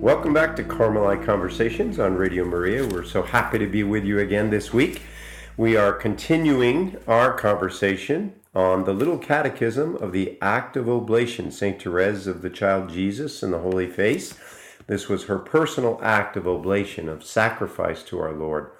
[0.00, 2.86] Welcome back to Carmelite Conversations on Radio Maria.
[2.86, 5.02] We're so happy to be with you again this week.
[5.58, 11.82] We are continuing our conversation on the little catechism of the act of oblation, St.
[11.82, 14.38] Therese of the Child Jesus and the Holy Face.
[14.86, 18.70] This was her personal act of oblation, of sacrifice to our Lord.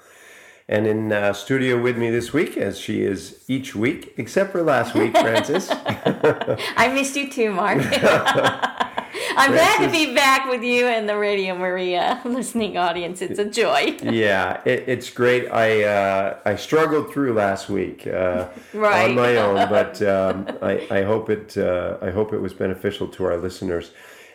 [0.71, 4.63] And in uh, studio with me this week, as she is each week, except for
[4.63, 5.71] last week, Frances.
[6.77, 7.79] I missed you too, Mark.
[9.37, 13.23] I'm glad to be back with you and the Radio Maria listening audience.
[13.23, 13.97] It's a joy.
[14.03, 15.51] yeah, it, it's great.
[15.51, 19.11] I uh, I struggled through last week uh, right.
[19.11, 23.09] on my own, but um, I, I hope it uh, I hope it was beneficial
[23.09, 23.93] to our listeners.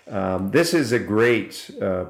[0.07, 2.05] Um, this is a great uh,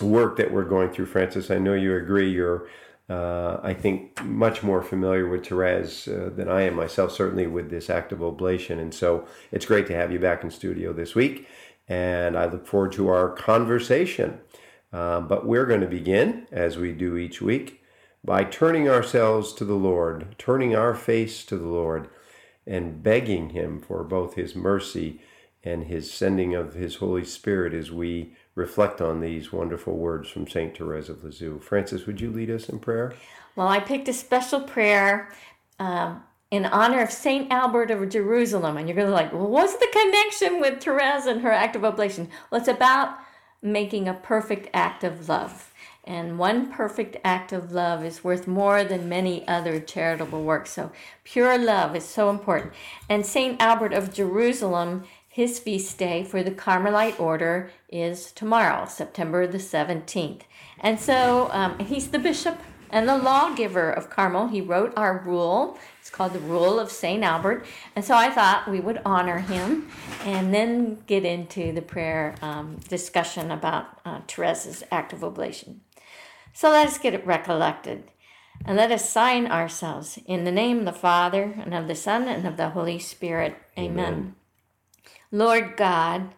[0.00, 1.50] work that we're going through, Frances.
[1.50, 2.30] I know you agree.
[2.30, 2.68] You're
[3.08, 7.70] uh, I think, much more familiar with Therese uh, than I am myself, certainly with
[7.70, 8.78] this act of oblation.
[8.78, 11.46] And so it's great to have you back in studio this week.
[11.88, 14.40] And I look forward to our conversation.
[14.92, 17.82] Um, but we're going to begin, as we do each week,
[18.24, 22.08] by turning ourselves to the Lord, turning our face to the Lord,
[22.66, 25.20] and begging Him for both His mercy
[25.62, 30.48] and His sending of His Holy Spirit as we reflect on these wonderful words from
[30.48, 30.76] St.
[30.76, 31.60] Therese of Lisieux.
[31.60, 33.14] Frances, would you lead us in prayer?
[33.54, 35.30] Well, I picked a special prayer
[35.78, 37.52] um, in honor of St.
[37.52, 38.76] Albert of Jerusalem.
[38.76, 41.84] And you're going to like, well, what's the connection with Therese and her act of
[41.84, 42.28] oblation?
[42.50, 43.18] Well, it's about
[43.62, 45.72] making a perfect act of love.
[46.04, 50.70] And one perfect act of love is worth more than many other charitable works.
[50.70, 50.92] So,
[51.24, 52.74] pure love is so important.
[53.08, 53.60] And St.
[53.60, 55.02] Albert of Jerusalem
[55.36, 60.40] his feast day for the Carmelite order is tomorrow, September the 17th.
[60.80, 64.48] And so um, he's the bishop and the lawgiver of Carmel.
[64.48, 65.76] He wrote our rule.
[66.00, 67.22] It's called the Rule of St.
[67.22, 67.66] Albert.
[67.94, 69.90] And so I thought we would honor him
[70.24, 75.82] and then get into the prayer um, discussion about uh, Therese's act of oblation.
[76.54, 78.04] So let us get it recollected.
[78.64, 82.26] And let us sign ourselves in the name of the Father, and of the Son,
[82.26, 83.54] and of the Holy Spirit.
[83.76, 83.98] Amen.
[83.98, 84.34] Amen.
[85.36, 86.34] Lord God,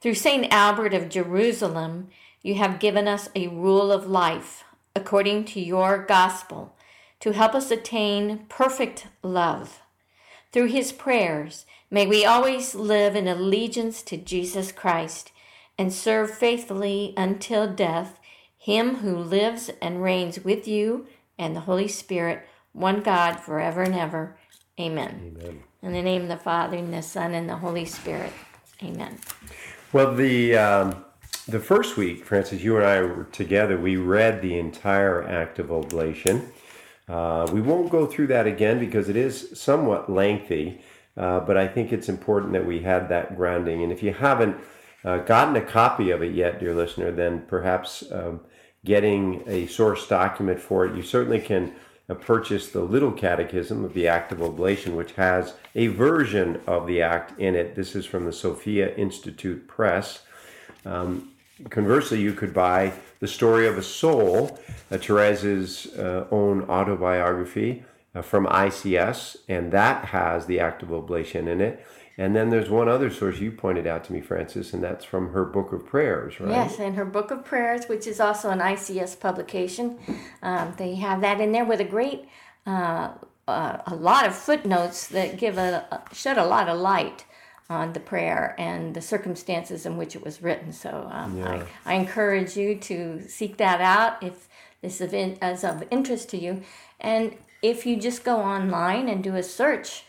[0.00, 0.46] through St.
[0.52, 2.10] Albert of Jerusalem,
[2.42, 4.62] you have given us a rule of life
[4.94, 6.76] according to your gospel
[7.18, 9.80] to help us attain perfect love.
[10.52, 15.32] Through his prayers, may we always live in allegiance to Jesus Christ
[15.76, 18.20] and serve faithfully until death
[18.56, 23.94] him who lives and reigns with you and the Holy Spirit, one God, forever and
[23.96, 24.38] ever.
[24.78, 25.34] Amen.
[25.36, 25.62] Amen.
[25.82, 28.32] In the name of the Father, and the Son, and the Holy Spirit.
[28.82, 29.18] Amen.
[29.92, 31.04] Well, the um,
[31.48, 33.78] the first week, Frances, you and I were together.
[33.78, 36.50] We read the entire act of oblation.
[37.08, 40.80] Uh, we won't go through that again because it is somewhat lengthy,
[41.16, 43.84] uh, but I think it's important that we had that grounding.
[43.84, 44.56] And if you haven't
[45.04, 48.40] uh, gotten a copy of it yet, dear listener, then perhaps um,
[48.84, 51.74] getting a source document for it, you certainly can
[52.14, 57.02] purchased the Little Catechism of the Act of Oblation, which has a version of the
[57.02, 57.74] act in it.
[57.74, 60.22] This is from the Sophia Institute Press.
[60.84, 61.32] Um,
[61.68, 64.58] conversely, you could buy The Story of a Soul,
[64.90, 67.84] uh, Therese's uh, own autobiography
[68.14, 71.84] uh, from ICS, and that has the Act of Oblation in it.
[72.18, 75.32] And then there's one other source you pointed out to me, Francis, and that's from
[75.32, 76.50] her Book of Prayers, right?
[76.50, 79.98] Yes, and her Book of Prayers, which is also an ICS publication.
[80.42, 82.26] Um, they have that in there with a great,
[82.66, 83.10] uh,
[83.46, 87.26] uh, a lot of footnotes that give a, shed a lot of light
[87.68, 90.72] on the prayer and the circumstances in which it was written.
[90.72, 91.64] So um, yeah.
[91.84, 94.48] I, I encourage you to seek that out if
[94.80, 96.62] this event is of interest to you.
[96.98, 100.04] And if you just go online and do a search,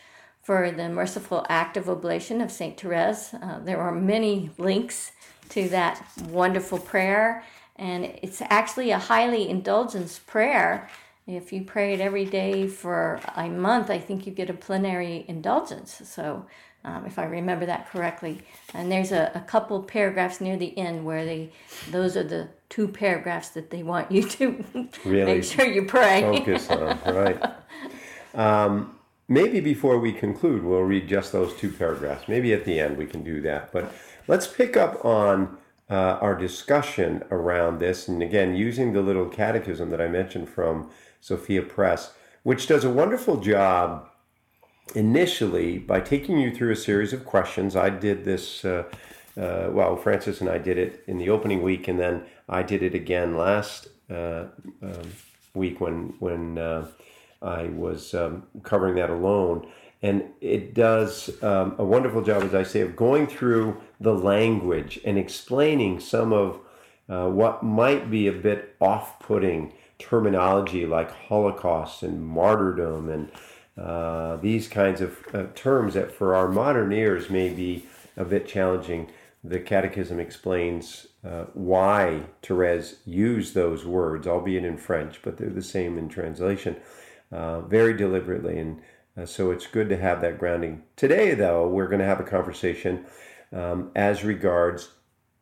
[0.48, 2.80] for the merciful act of oblation of St.
[2.80, 3.34] Therese.
[3.34, 5.12] Uh, there are many links
[5.50, 7.44] to that wonderful prayer,
[7.76, 10.88] and it's actually a highly indulgence prayer.
[11.26, 15.26] If you pray it every day for a month, I think you get a plenary
[15.28, 16.00] indulgence.
[16.04, 16.46] So,
[16.82, 18.40] um, if I remember that correctly,
[18.72, 21.52] and there's a, a couple paragraphs near the end where they,
[21.90, 24.64] those are the two paragraphs that they want you to
[25.04, 26.22] really make sure you pray.
[26.22, 27.42] Focus on right.
[28.34, 28.97] Um,
[29.28, 32.28] maybe before we conclude, we'll read just those two paragraphs.
[32.28, 33.72] Maybe at the end we can do that.
[33.72, 33.92] But
[34.26, 35.58] let's pick up on
[35.90, 38.08] uh, our discussion around this.
[38.08, 40.90] And again, using the little catechism that I mentioned from
[41.20, 44.08] Sophia Press, which does a wonderful job
[44.94, 47.76] initially by taking you through a series of questions.
[47.76, 48.64] I did this.
[48.64, 48.84] Uh,
[49.36, 52.82] uh, well, Frances and I did it in the opening week, and then I did
[52.82, 54.46] it again last uh,
[54.82, 55.12] um,
[55.54, 56.88] week when when uh,
[57.42, 59.68] I was um, covering that alone.
[60.00, 65.00] And it does um, a wonderful job, as I say, of going through the language
[65.04, 66.60] and explaining some of
[67.08, 73.32] uh, what might be a bit off putting terminology like Holocaust and martyrdom and
[73.76, 77.86] uh, these kinds of uh, terms that for our modern ears may be
[78.16, 79.10] a bit challenging.
[79.44, 85.62] The Catechism explains uh, why Therese used those words, albeit in French, but they're the
[85.62, 86.76] same in translation,
[87.30, 88.58] uh, very deliberately.
[88.58, 88.80] And
[89.16, 90.82] uh, so it's good to have that grounding.
[90.96, 93.04] Today, though, we're going to have a conversation
[93.52, 94.90] um, as regards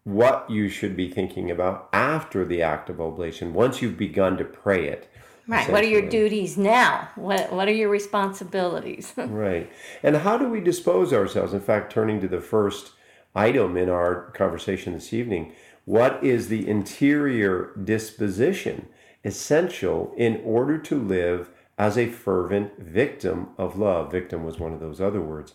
[0.05, 4.45] what you should be thinking about after the act of oblation, once you've begun to
[4.45, 5.11] pray it.
[5.49, 5.69] Right.
[5.71, 7.09] What are your duties now?
[7.15, 9.13] What What are your responsibilities?
[9.17, 9.71] right.
[10.03, 11.53] And how do we dispose ourselves?
[11.53, 12.93] In fact, turning to the first
[13.35, 15.53] item in our conversation this evening,
[15.85, 18.89] what is the interior disposition
[19.25, 24.11] essential in order to live as a fervent victim of love?
[24.11, 25.55] Victim was one of those other words.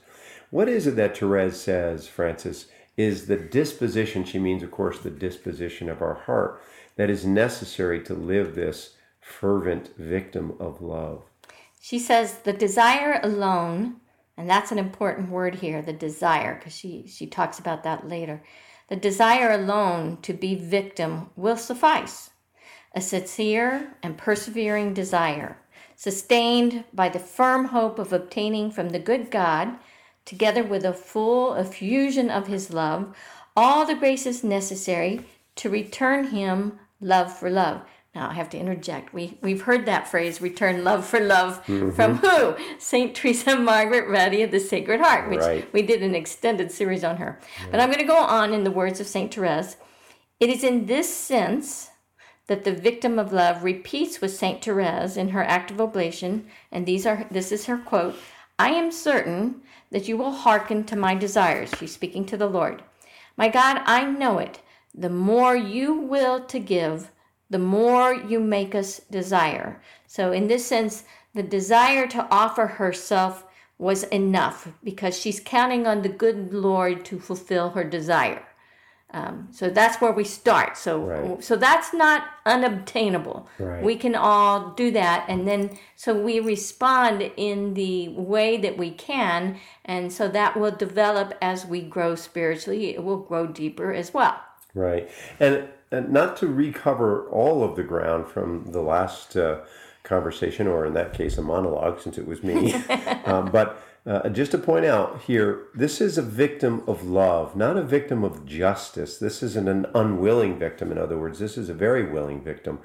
[0.49, 5.09] What is it that Therese says, Frances, is the disposition, she means, of course, the
[5.09, 6.61] disposition of our heart,
[6.97, 11.23] that is necessary to live this fervent victim of love?
[11.79, 13.95] She says the desire alone,
[14.37, 18.43] and that's an important word here, the desire, because she, she talks about that later.
[18.89, 22.31] The desire alone to be victim will suffice.
[22.93, 25.57] A sincere and persevering desire,
[26.01, 29.77] sustained by the firm hope of obtaining from the good God
[30.25, 33.15] together with a full effusion of his love,
[33.55, 35.21] all the graces necessary
[35.55, 37.83] to return him love for love.
[38.15, 39.13] Now I have to interject.
[39.13, 41.91] We we've heard that phrase "return love for love" mm-hmm.
[41.91, 42.55] from who?
[42.79, 45.71] Saint Teresa Margaret Redi of the Sacred Heart, which right.
[45.71, 47.39] we did an extended series on her.
[47.59, 47.67] Yeah.
[47.69, 49.77] But I'm going to go on in the words of Saint Therese.
[50.39, 51.90] It is in this sense
[52.51, 56.85] that the victim of love repeats with Saint Therese in her act of oblation, and
[56.85, 58.17] these are this is her quote:
[58.59, 61.71] "I am certain that you will hearken to my desires.
[61.79, 62.83] She's speaking to the Lord.
[63.37, 64.59] My God, I know it.
[64.93, 67.11] The more you will to give,
[67.49, 69.81] the more you make us desire.
[70.05, 73.45] So, in this sense, the desire to offer herself
[73.77, 78.43] was enough because she's counting on the good Lord to fulfill her desire.
[79.13, 80.77] Um, so that's where we start.
[80.77, 81.43] So right.
[81.43, 83.47] so that's not unobtainable.
[83.59, 83.83] Right.
[83.83, 88.91] We can all do that, and then so we respond in the way that we
[88.91, 92.93] can, and so that will develop as we grow spiritually.
[92.93, 94.39] It will grow deeper as well.
[94.73, 95.09] Right,
[95.41, 99.59] and, and not to recover all of the ground from the last uh,
[100.03, 102.73] conversation, or in that case, a monologue, since it was me,
[103.25, 107.77] um, but uh, just to point out here, this is a victim of love, not
[107.77, 109.17] a victim of justice.
[109.17, 110.91] This isn't an unwilling victim.
[110.91, 112.79] In other words, this is a very willing victim.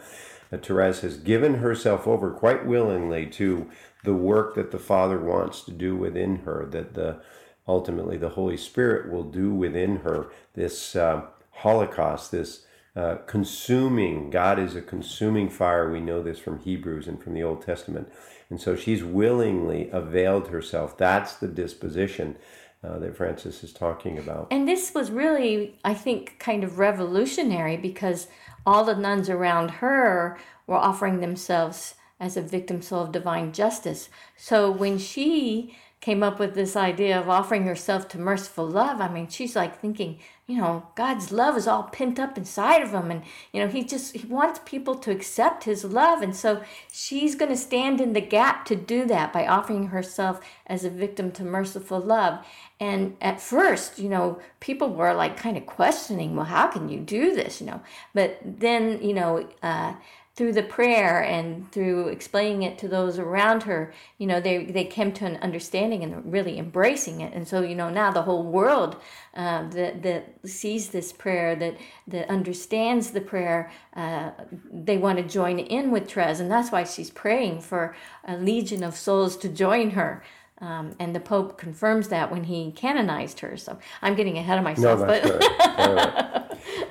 [0.53, 3.69] Uh, Therese has given herself over quite willingly to
[4.05, 7.21] the work that the Father wants to do within her, that the
[7.67, 10.27] ultimately the Holy Spirit will do within her.
[10.55, 15.91] This uh, Holocaust, this uh, consuming, God is a consuming fire.
[15.91, 18.13] We know this from Hebrews and from the Old Testament.
[18.49, 20.97] And so she's willingly availed herself.
[20.97, 22.37] That's the disposition
[22.85, 24.49] uh, that Frances is talking about.
[24.51, 28.29] And this was really, I think, kind of revolutionary because
[28.65, 34.09] all the nuns around her were offering themselves as a victim soul of divine justice.
[34.37, 35.77] So when she
[36.07, 39.81] came up with this idea of offering herself to merciful love, I mean, she's like
[39.81, 43.11] thinking, you know, God's love is all pent up inside of him.
[43.11, 46.23] And, you know, he just, he wants people to accept his love.
[46.23, 50.39] And so she's going to stand in the gap to do that by offering herself
[50.69, 52.39] as a victim to merciful love.
[52.79, 57.01] And at first, you know, people were like kind of questioning, well, how can you
[57.01, 57.81] do this, you know?
[58.15, 59.95] But then, you know, uh,
[60.37, 64.85] through the prayer and through explaining it to those around her, you know, they, they
[64.85, 67.33] came to an understanding and really embracing it.
[67.33, 68.97] And so, you know, now the whole world
[69.35, 74.33] uh, that, that sees this prayer, that, that understands the prayer, uh,
[74.71, 76.39] they want to join in with Therese.
[76.39, 77.97] And that's why she's praying for
[78.29, 80.23] a legion of souls to join her.
[80.59, 83.57] Um, and the Pope confirms that when he canonized her.
[83.57, 85.01] So I'm getting ahead of myself.
[85.01, 86.36] No, that's but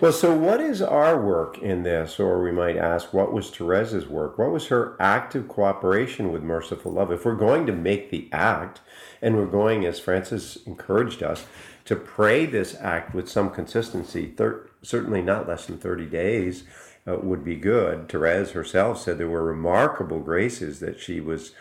[0.01, 2.19] well, so what is our work in this?
[2.19, 4.37] Or we might ask, what was Therese's work?
[4.37, 7.11] What was her active cooperation with merciful love?
[7.11, 8.81] If we're going to make the act,
[9.21, 11.45] and we're going, as Frances encouraged us,
[11.85, 16.63] to pray this act with some consistency, thir- certainly not less than 30 days
[17.07, 18.09] uh, would be good.
[18.09, 21.53] Therese herself said there were remarkable graces that she was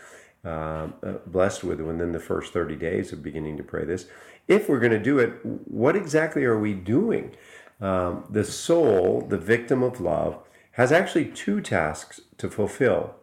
[0.44, 4.06] uh, uh, blessed with within the first 30 days of beginning to pray this.
[4.46, 7.34] If we're going to do it, what exactly are we doing?
[7.80, 10.38] Um, the soul, the victim of love,
[10.72, 13.14] has actually two tasks to fulfill.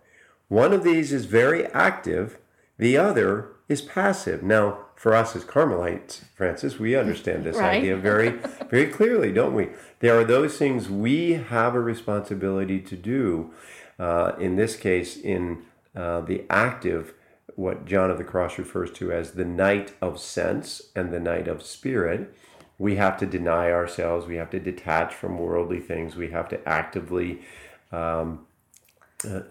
[0.47, 2.37] One of these is very active,
[2.77, 4.41] The other is passive.
[4.41, 7.77] Now, for us as Carmelites, Frances, we understand this Right.
[7.77, 8.29] idea very,
[8.71, 9.69] very clearly, don't we?
[9.99, 13.51] There are those things we have a responsibility to do.
[13.99, 15.59] Uh, in this case, in
[15.95, 17.13] uh, the active,
[17.55, 21.47] what John of the Cross refers to as the night of sense and the night
[21.47, 22.33] of spirit.
[22.81, 24.25] We have to deny ourselves.
[24.25, 26.15] We have to detach from worldly things.
[26.15, 27.41] We have to actively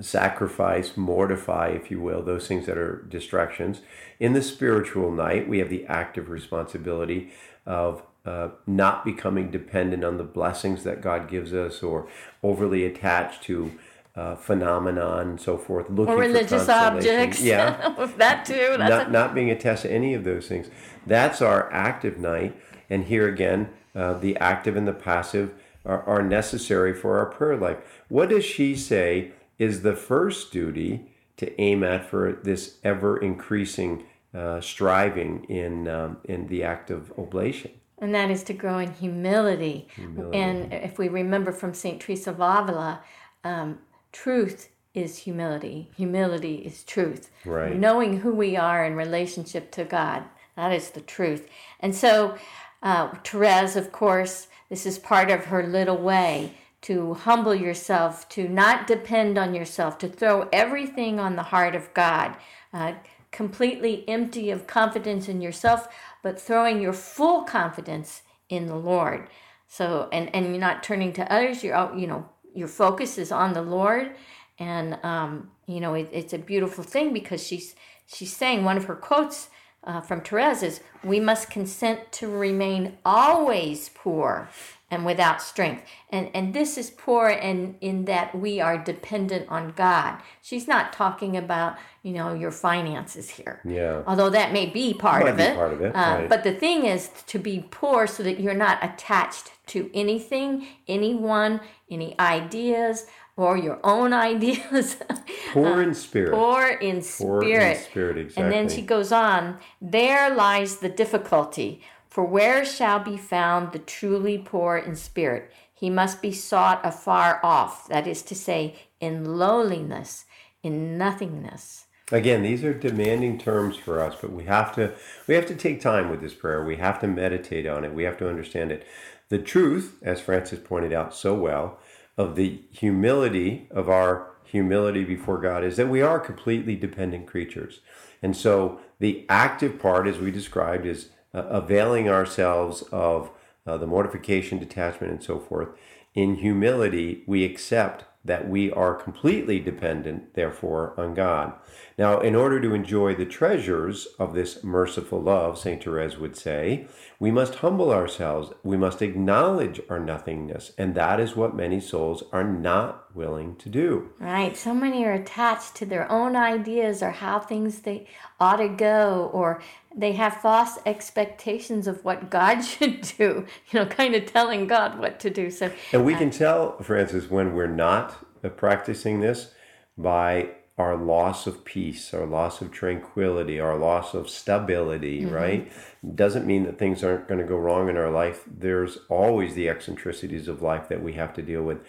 [0.01, 3.83] sacrifice, mortify, if you will, those things that are distractions.
[4.19, 7.33] In the spiritual night, we have the active responsibility
[7.67, 12.09] of uh, not becoming dependent on the blessings that God gives us or
[12.43, 13.73] overly attached to
[14.17, 15.89] uh, phenomenon and so forth.
[15.89, 17.41] Looking Or religious objects.
[17.41, 17.95] Yeah.
[18.19, 18.77] that too.
[18.77, 20.69] That's not, a, not being attached to any of those things.
[21.07, 22.57] That's our active night.
[22.91, 25.55] And here again, uh, the active and the passive
[25.87, 27.79] are, are necessary for our prayer life.
[28.09, 31.07] What does she say is the first duty
[31.39, 34.05] to aim at for this ever increasing
[34.35, 37.71] uh, striving in, um, in the act of oblation?
[38.01, 39.87] and that is to grow in humility.
[40.33, 42.01] And if we remember from St.
[42.01, 43.03] Teresa of Avila,
[43.45, 43.79] um,
[44.11, 45.91] truth is humility.
[45.97, 47.31] Humility is truth.
[47.45, 47.77] Right.
[47.77, 50.25] Knowing who we are in relationship to God.
[50.57, 51.47] That is the truth.
[51.79, 52.37] And so,
[52.83, 58.49] uh, Therese, of course, this is part of her little way to humble yourself, to
[58.49, 62.37] not depend on yourself, to throw everything on the heart of God,
[62.73, 62.95] uh,
[63.31, 65.89] completely empty of confidence in yourself,
[66.23, 69.29] but throwing your full confidence in the Lord.
[69.69, 71.63] So, and and you're not turning to others.
[71.63, 74.17] You're you know, your focus is on the Lord,
[74.59, 78.85] and um, you know, it, it's a beautiful thing because she's she's saying one of
[78.85, 79.49] her quotes
[79.85, 84.49] uh, from Therese is, "We must consent to remain always poor
[84.91, 89.73] and without strength." And and this is poor and in that we are dependent on
[89.77, 90.19] God.
[90.43, 93.61] She's not talking about you know your finances here.
[93.65, 94.03] Yeah.
[94.07, 95.55] Although that may be part of be it.
[95.57, 96.29] part of it, Uh, right.
[96.29, 101.61] But the thing is to be poor so that you're not attached to anything, anyone,
[101.91, 103.07] any ideas,
[103.41, 104.97] or your own ideas.
[105.53, 106.33] Poor uh, in spirit.
[106.33, 107.77] Poor in Poor spirit.
[107.77, 108.43] in spirit, exactly.
[108.43, 111.83] And then she goes on, there lies the difficulty.
[112.09, 115.53] For where shall be found the truly poor in spirit?
[115.73, 120.25] He must be sought afar off, that is to say, in lowliness,
[120.63, 121.87] in nothingness.
[122.13, 124.93] Again, these are demanding terms for us, but we have to
[125.29, 126.65] we have to take time with this prayer.
[126.65, 127.95] We have to meditate on it.
[127.95, 128.85] We have to understand it.
[129.29, 131.79] The truth, as Frances pointed out so well,
[132.21, 137.81] of the humility of our humility before God is that we are completely dependent creatures.
[138.23, 143.31] And so the active part, as we described, is uh, availing ourselves of
[143.67, 145.69] uh, the mortification, detachment, and so forth.
[146.15, 151.55] In humility, we accept that we are completely dependent, therefore, on God.
[152.01, 155.85] Now, in order to enjoy the treasures of this merciful love, St.
[155.85, 156.87] Therese would say,
[157.19, 158.55] we must humble ourselves.
[158.63, 160.73] We must acknowledge our nothingness.
[160.79, 164.13] And that is what many souls are not willing to do.
[164.19, 164.57] Right.
[164.57, 168.07] So many are attached to their own ideas or how things they
[168.41, 169.61] ought to go, or
[169.95, 174.99] they have false expectations of what God should do, you know, kind of telling God
[174.99, 175.51] what to do.
[175.51, 179.53] So, And we can tell, Frances, when we're not uh, practicing this
[179.99, 185.71] by our loss of peace, our loss of tranquility, our loss of stability, right?
[186.15, 188.45] Doesn't mean that things aren't going to go wrong in our life.
[188.47, 191.81] There's always the eccentricities of life that we have to deal with.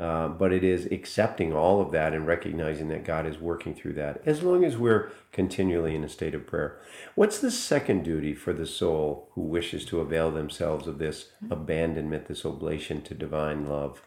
[0.00, 3.92] Uh, but it is accepting all of that and recognizing that God is working through
[3.92, 6.80] that as long as we're continually in a state of prayer.
[7.14, 12.28] What's the second duty for the soul who wishes to avail themselves of this abandonment,
[12.28, 14.00] this oblation to divine love?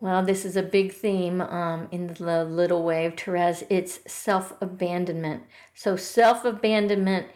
[0.00, 3.64] Well, this is a big theme um, in the little of Therese.
[3.70, 5.44] It's self abandonment.
[5.74, 7.28] So, self abandonment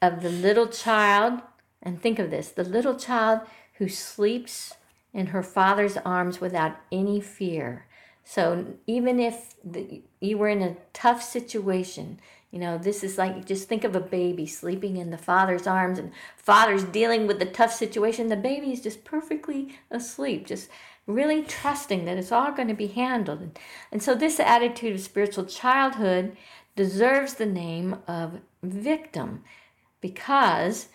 [0.00, 1.40] of the little child,
[1.82, 3.40] and think of this the little child
[3.74, 4.74] who sleeps
[5.12, 7.86] in her father's arms without any fear.
[8.24, 13.44] So even if the, you were in a tough situation, you know, this is like
[13.44, 17.46] just think of a baby sleeping in the father's arms and father's dealing with the
[17.46, 18.28] tough situation.
[18.28, 20.68] The baby is just perfectly asleep, just
[21.06, 23.58] really trusting that it's all going to be handled.
[23.92, 26.36] And, so this attitude of spiritual childhood
[26.76, 29.44] deserves the name of victim
[30.00, 30.88] because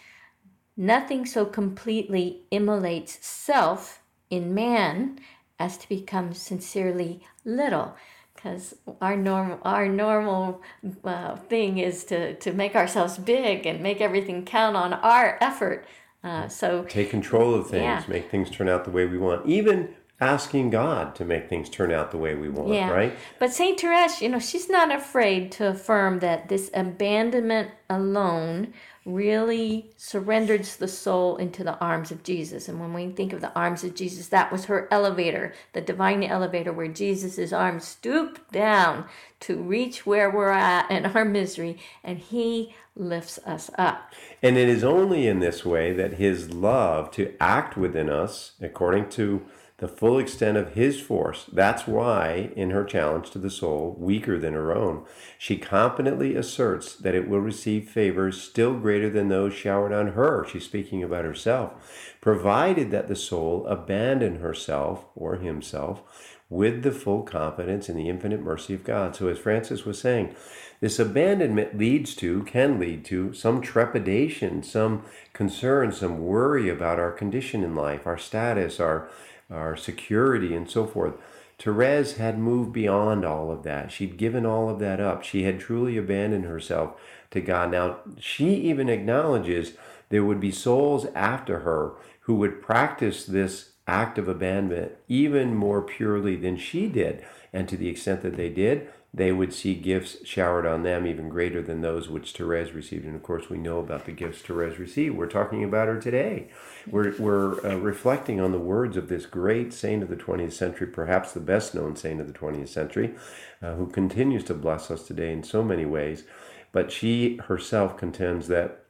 [0.82, 5.20] Nothing so completely immolates self in man
[5.60, 7.96] as to become sincerely little.
[8.34, 10.62] Because our normal, our normal
[11.04, 15.86] uh, thing is to, to make ourselves big and make everything count on our effort.
[16.24, 18.04] Uh, so Take control of things, Yeah.
[18.08, 19.46] make things turn out the way we want.
[19.46, 22.90] Even asking God to make things turn out the way we want, Yeah.
[22.92, 23.14] right?
[23.40, 28.74] But Saint Therese, you know, she's not afraid to affirm that this abandonment alone
[29.06, 32.68] really surrenders the soul into the arms of Jesus.
[32.68, 36.24] And when we think of the arms of Jesus, that was her elevator, the divine
[36.24, 39.06] elevator where Jesus' arms stoop down
[39.42, 44.14] to reach where we're at in our misery and he lifts us up.
[44.44, 49.10] And it is only in this way that his love to act within us according
[49.12, 49.42] to
[49.80, 51.46] the full extent of his force.
[51.52, 55.06] That's why, in her challenge to the soul, weaker than her own,
[55.38, 60.46] she confidently asserts that it will receive favors still greater than those showered on her.
[60.46, 66.04] She's speaking about herself, provided that the soul abandon herself or himself
[66.50, 69.16] with the full confidence in the infinite mercy of God.
[69.16, 70.36] So, as Frances was saying,
[70.82, 77.12] this abandonment leads to, can lead to, some trepidation, some concern, some worry about our
[77.12, 79.10] condition in life, our status, our,
[79.50, 81.16] our security, and so forth.
[81.58, 83.92] Therese had moved beyond all of that.
[83.92, 85.24] She'd given all of that up.
[85.24, 87.00] She had truly abandoned herself
[87.32, 87.72] to God.
[87.72, 89.74] Now, she even acknowledges
[90.08, 95.82] there would be souls after her who would practice this act of abandonment even more
[95.82, 97.26] purely than she did.
[97.52, 101.30] And to the extent that they did, they would see gifts showered on them even
[101.30, 103.06] greater than those which Therese received.
[103.06, 105.18] And of course, we know about the gifts Therese received.
[105.18, 106.50] We're talking about her today.
[106.92, 110.88] We're, we're uh, reflecting on the words of this great saint of the 20th century,
[110.88, 113.16] perhaps the best known saint of the 20th century,
[113.62, 116.24] uh, who continues to bless us today in so many ways.
[116.72, 118.86] But she herself contends that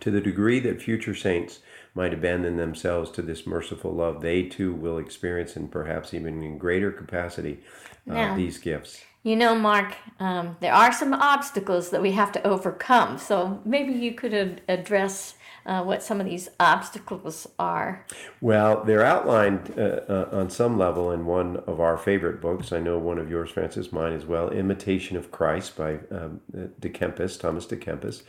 [0.00, 1.60] to the degree that future saints
[1.94, 6.58] might abandon themselves to this merciful love, they too will experience, and perhaps even in
[6.58, 7.60] greater capacity,
[8.08, 9.04] uh, Now- these gifts.
[9.22, 13.16] You know, Mark, um, there are some obstacles that we have to overcome.
[13.16, 15.36] So maybe you could ad- address
[15.66, 18.06] uh, what some of these obstacles are.
[18.40, 22.72] Well, they're outlined uh, uh, on some level in one of our favorite books.
[22.72, 26.88] I know one of yours, Frances, mine as well, Imitation of Christ by um, De
[26.88, 28.22] Kempis, Thomas De Kempis.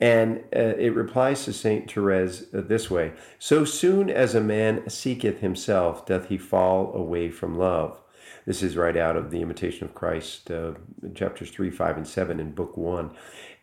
[0.00, 1.88] And uh, it replies to St.
[1.88, 7.30] Therese uh, this way So soon as a man seeketh himself, doth he fall away
[7.30, 8.00] from love.
[8.44, 10.72] This is right out of the Imitation of Christ, uh,
[11.14, 13.12] chapters 3, 5, and 7 in book 1.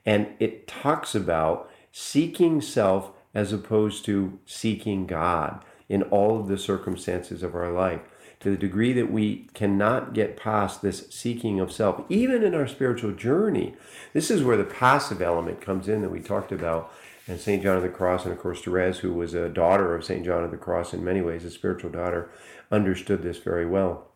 [0.06, 6.58] And it talks about seeking self as opposed to seeking God in all of the
[6.58, 8.02] circumstances of our life.
[8.42, 12.68] To the degree that we cannot get past this seeking of self, even in our
[12.68, 13.76] spiritual journey,
[14.14, 16.94] this is where the passive element comes in that we talked about.
[17.28, 17.62] And St.
[17.62, 20.26] John of the Cross, and of course, Therese, who was a daughter of St.
[20.26, 22.32] John of the Cross in many ways, a spiritual daughter,
[22.72, 24.08] understood this very well.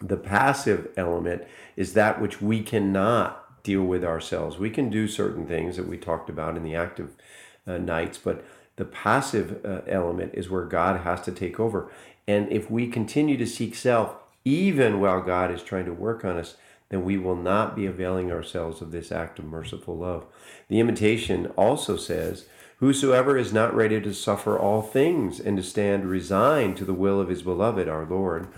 [0.00, 1.42] The passive element
[1.74, 4.58] is that which we cannot deal with ourselves.
[4.58, 7.16] We can do certain things that we talked about in the active
[7.66, 8.44] uh, nights, but
[8.76, 11.90] the passive uh, element is where God has to take over.
[12.28, 16.36] And if we continue to seek self, even while God is trying to work on
[16.36, 16.56] us,
[16.90, 20.26] then we will not be availing ourselves of this act of merciful love.
[20.68, 22.46] The imitation also says,
[22.78, 27.20] Whosoever is not ready to suffer all things and to stand resigned to the will
[27.20, 28.48] of his beloved, our Lord,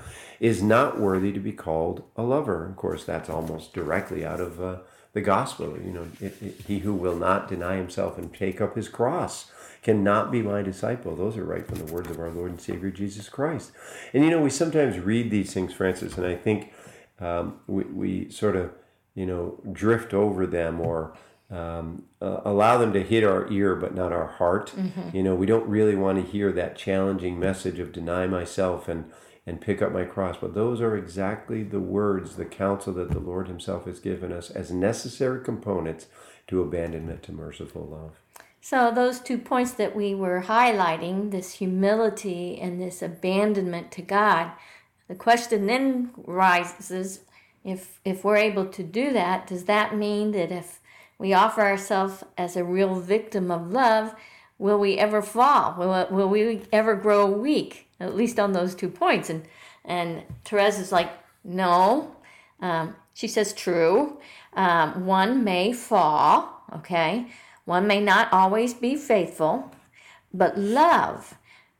[0.40, 2.66] is not worthy to be called a lover.
[2.66, 4.76] Of course, that's almost directly out of uh,
[5.16, 5.78] the gospel.
[5.82, 9.50] You know, it, it, he who will not deny himself and take up his cross
[9.82, 11.16] cannot be my disciple.
[11.16, 13.72] Those are right from the words of our Lord and Savior Jesus Christ.
[14.12, 16.70] And you know, we sometimes read these things, Frances, and I think
[17.18, 18.72] um, we, we sort of,
[19.14, 21.16] you know, drift over them or
[21.50, 24.74] um, uh, allow them to hit our ear but not our heart.
[25.14, 29.10] You know, we don't really want to hear that challenging message of deny myself and
[29.46, 30.36] and pick up my cross.
[30.40, 34.50] But those are exactly the words, the counsel that the Lord Himself has given us
[34.50, 36.06] as necessary components
[36.48, 38.12] to abandonment to merciful love.
[38.60, 44.50] So, those two points that we were highlighting this humility and this abandonment to God
[45.08, 47.20] the question then rises
[47.64, 50.80] if, if we're able to do that, does that mean that if
[51.18, 54.14] we offer ourselves as a real victim of love,
[54.58, 55.74] will we ever fall?
[55.78, 57.85] Will, will we ever grow weak?
[58.00, 59.30] At least on those two points.
[59.30, 59.44] And,
[59.84, 61.10] and Therese is like,
[61.44, 62.16] no.
[62.60, 64.18] Um, she says, true.
[64.52, 67.26] Um, one may fall, okay?
[67.64, 69.72] One may not always be faithful,
[70.32, 71.36] but love,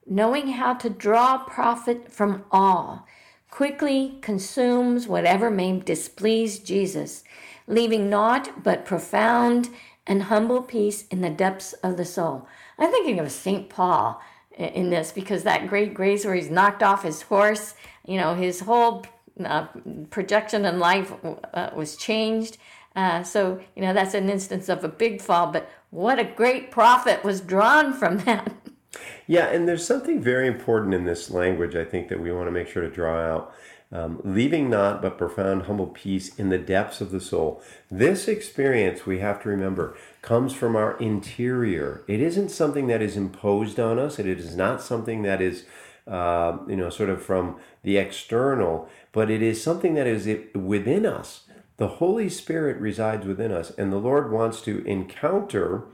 [0.07, 3.07] knowing how to draw profit from all,
[3.51, 7.23] quickly consumes whatever may displease Jesus,
[7.67, 9.71] leaving naught but profound
[10.07, 12.47] and humble peace in the depths of the soul.
[12.79, 13.69] I'm thinking of St.
[13.69, 14.21] Paul
[14.57, 17.75] in this because that great grace where he's knocked off his horse,
[18.07, 19.05] you know, his whole
[19.45, 19.67] uh,
[20.11, 21.13] projection in life
[21.53, 22.59] uh, was changed.
[22.95, 26.71] Uh, so, you know, that's an instance of a big fall, but what a great
[26.71, 28.53] profit was drawn from that.
[29.27, 32.53] Yeah, and there's something very important in this language, I think, that we want to
[32.53, 33.55] make sure to draw out.
[33.93, 37.63] Um, leaving not but profound humble peace in the depths of the soul.
[37.91, 42.03] This experience, we have to remember, comes from our interior.
[42.09, 44.19] It isn't something that is imposed on us.
[44.19, 45.65] It is not something that is,
[46.05, 51.07] uh, you know, sort of from the external, but it is something that is within
[51.07, 51.45] us.
[51.77, 55.85] The Holy Spirit resides within us, and the Lord wants to encounter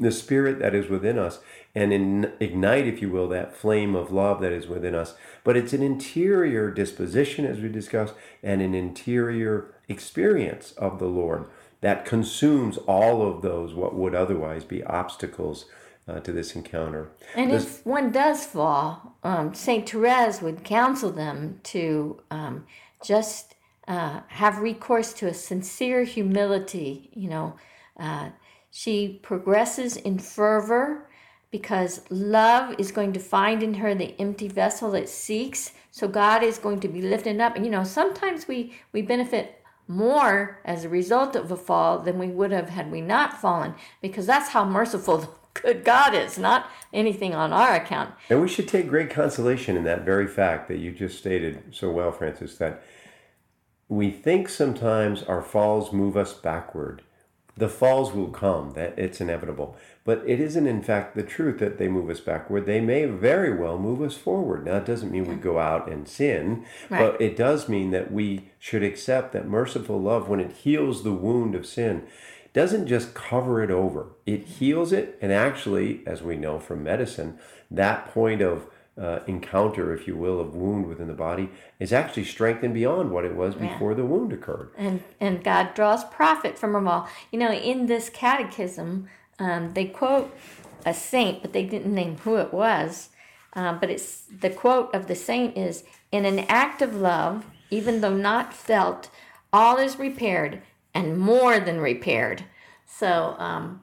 [0.00, 1.38] the Spirit that is within us
[1.72, 5.14] and in, ignite, if you will, that flame of love that is within us.
[5.44, 11.46] But it's an interior disposition, as we discussed, and an interior experience of the Lord
[11.82, 15.66] that consumes all of those what would otherwise be obstacles
[16.08, 17.10] uh, to this encounter.
[17.36, 22.66] And this, if one does fall, um, Saint Therese would counsel them to um,
[23.04, 23.54] just
[23.86, 27.10] uh, have recourse to a sincere humility.
[27.14, 27.56] You know,
[27.98, 28.30] uh,
[28.70, 31.08] she progresses in fervor
[31.50, 35.72] because love is going to find in her the empty vessel it seeks.
[35.90, 37.56] So God is going to be lifted up.
[37.56, 42.18] And you know, sometimes we, we benefit more as a result of a fall than
[42.18, 46.38] we would have had we not fallen, because that's how merciful the good God is,
[46.38, 48.14] not anything on our account.
[48.30, 51.90] And we should take great consolation in that very fact that you just stated so
[51.90, 52.82] well, Frances, that
[53.88, 57.02] we think sometimes our falls move us backward
[57.56, 59.76] the falls will come that it's inevitable.
[60.04, 62.66] But it isn't in fact the truth that they move us backward.
[62.66, 64.64] They may very well move us forward.
[64.64, 67.12] Now it doesn't mean we go out and sin right.
[67.12, 71.12] but it does mean that we should accept that merciful love when it heals the
[71.12, 72.06] wound of sin
[72.52, 74.08] doesn't just cover it over.
[74.26, 77.38] It heals it and actually as we know from medicine
[77.70, 78.66] that point of
[79.00, 83.24] uh, encounter, if you will, of wound within the body is actually strengthened beyond what
[83.24, 83.96] it was before yeah.
[83.96, 84.70] the wound occurred.
[84.76, 87.08] And and God draws profit from them all.
[87.30, 90.36] You know, in this catechism, um, they quote
[90.84, 93.08] a saint, but they didn't name who it was.
[93.54, 98.00] Um, but it's the quote of the saint is in an act of love, even
[98.00, 99.10] though not felt,
[99.52, 100.62] all is repaired
[100.94, 102.44] and more than repaired.
[102.86, 103.82] So um,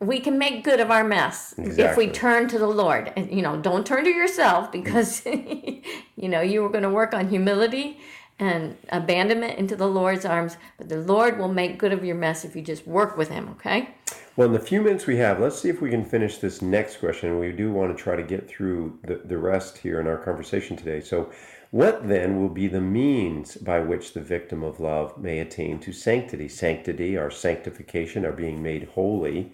[0.00, 1.84] we can make good of our mess exactly.
[1.84, 3.12] if we turn to the Lord.
[3.16, 5.82] And you know, don't turn to yourself because you
[6.28, 7.98] know you were going to work on humility
[8.38, 12.42] and abandonment into the Lord's arms, but the Lord will make good of your mess
[12.42, 13.90] if you just work with him, okay?
[14.34, 16.96] Well, in the few minutes we have, let's see if we can finish this next
[16.96, 17.38] question.
[17.38, 20.74] We do want to try to get through the, the rest here in our conversation
[20.74, 21.00] today.
[21.00, 21.30] So,
[21.70, 25.92] what then will be the means by which the victim of love may attain to
[25.92, 26.48] sanctity?
[26.48, 29.52] Sanctity, our sanctification, our being made holy.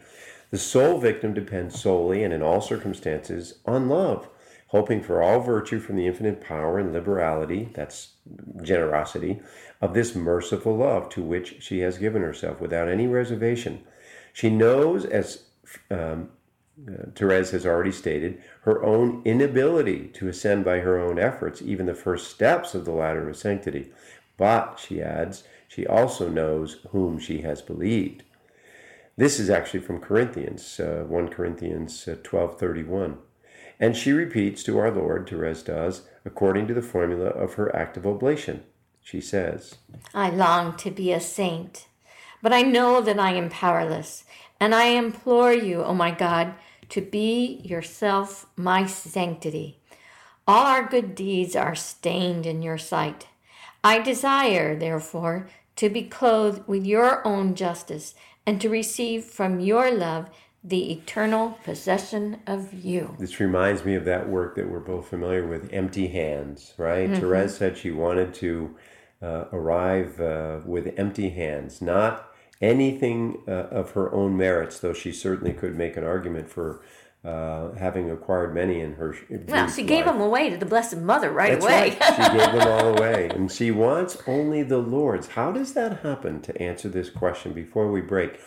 [0.50, 4.28] The soul victim depends solely and in all circumstances on love,
[4.68, 8.12] hoping for all virtue from the infinite power and liberality, that's
[8.62, 9.40] generosity,
[9.80, 13.82] of this merciful love to which she has given herself without any reservation.
[14.32, 15.44] She knows, as
[15.90, 16.30] um,
[16.86, 21.86] uh, Therese has already stated, her own inability to ascend by her own efforts, even
[21.86, 23.90] the first steps of the ladder of sanctity.
[24.36, 28.22] But, she adds, she also knows whom she has believed.
[29.18, 33.16] This is actually from Corinthians, uh, 1 Corinthians uh, 12:31.
[33.80, 37.96] And she repeats to our Lord, Therese does, according to the formula of her act
[37.96, 38.64] of oblation.
[39.02, 39.76] She says,
[40.14, 41.86] I long to be a saint,
[42.42, 44.24] but I know that I am powerless,
[44.60, 46.54] and I implore you, O oh my God,
[46.90, 49.78] to be yourself my sanctity.
[50.46, 53.28] All our good deeds are stained in your sight.
[53.82, 58.14] I desire, therefore, to be clothed with your own justice
[58.46, 60.30] and to receive from your love
[60.62, 63.16] the eternal possession of you.
[63.18, 67.08] This reminds me of that work that we're both familiar with empty hands, right?
[67.08, 67.20] Mm-hmm.
[67.20, 68.76] Therese said she wanted to
[69.22, 75.12] uh, arrive uh, with empty hands, not anything uh, of her own merits, though she
[75.12, 76.82] certainly could make an argument for.
[77.26, 79.12] Uh, having acquired many in her
[79.48, 81.98] well, she gave them away to the Blessed Mother right That's away.
[82.00, 82.14] Right.
[82.14, 85.26] She gave them all away, and she wants only the Lord's.
[85.26, 86.40] How does that happen?
[86.42, 88.38] To answer this question before we break,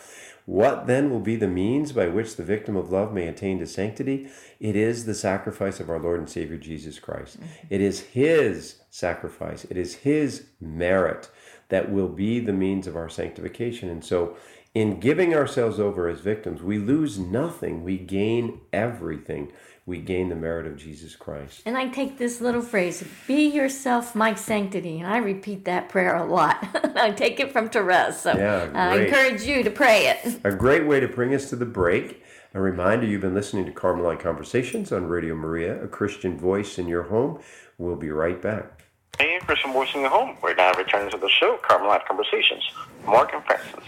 [0.45, 3.67] what then will be the means by which the victim of love may attain to
[3.67, 4.29] sanctity?
[4.61, 7.37] It is the sacrifice of our Lord and Savior Jesus Christ.
[7.37, 7.67] Mm-hmm.
[7.69, 11.29] It is His sacrifice, it is His merit
[11.69, 13.89] that will be the means of our sanctification.
[13.89, 14.37] And so,
[14.73, 19.51] in giving ourselves over as victims, we lose nothing, we gain everything
[19.89, 21.63] we gain the merit of Jesus Christ.
[21.65, 24.99] And I take this little phrase, be yourself my sanctity.
[24.99, 26.63] And I repeat that prayer a lot.
[26.95, 28.21] I take it from Therese.
[28.21, 30.39] So yeah, uh, I encourage you to pray it.
[30.43, 32.23] A great way to bring us to the break.
[32.53, 36.87] A reminder you've been listening to Carmelite Conversations on Radio Maria, a Christian voice in
[36.87, 37.39] your home.
[37.77, 38.83] We'll be right back.
[39.17, 40.37] Hey, Christian voice in your home.
[40.41, 42.63] We're now returning to the show, Carmelite Conversations.
[43.05, 43.83] Mark and Frances.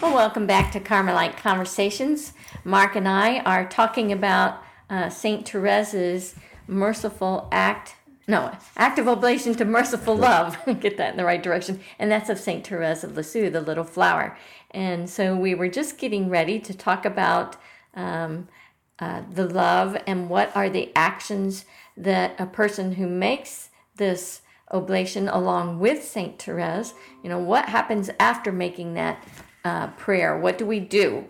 [0.00, 2.32] Well, welcome back to Carmelite Conversations.
[2.64, 6.34] Mark and I are talking about uh, Saint Therese's
[6.66, 7.96] merciful act.
[8.26, 10.56] No, act of oblation to merciful love.
[10.80, 11.80] Get that in the right direction.
[11.98, 14.38] And that's of Saint Therese of Lisieux, the little flower.
[14.70, 17.56] And so we were just getting ready to talk about
[17.92, 18.48] um,
[19.00, 25.28] uh, the love and what are the actions that a person who makes this oblation
[25.28, 29.22] along with Saint Therese, you know, what happens after making that
[29.64, 30.38] uh, prayer?
[30.38, 31.26] What do we do?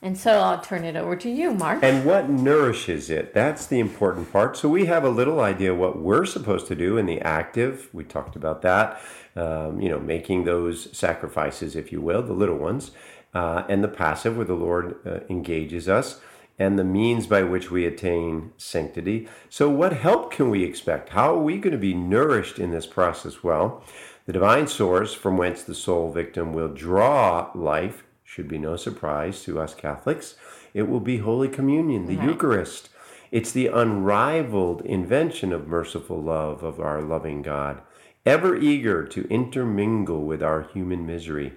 [0.00, 1.82] And so I'll turn it over to you, Mark.
[1.82, 3.34] And what nourishes it?
[3.34, 4.56] That's the important part.
[4.56, 7.88] So we have a little idea what we're supposed to do in the active.
[7.92, 9.00] We talked about that.
[9.34, 12.92] Um, you know, making those sacrifices, if you will, the little ones,
[13.34, 16.20] uh, and the passive, where the Lord uh, engages us,
[16.58, 19.28] and the means by which we attain sanctity.
[19.48, 21.10] So, what help can we expect?
[21.10, 23.44] How are we going to be nourished in this process?
[23.44, 23.84] Well,
[24.28, 29.42] the divine source from whence the soul victim will draw life should be no surprise
[29.42, 30.36] to us Catholics.
[30.74, 32.28] It will be Holy Communion, the right.
[32.28, 32.90] Eucharist.
[33.30, 37.80] It's the unrivaled invention of merciful love of our loving God,
[38.26, 41.54] ever eager to intermingle with our human misery.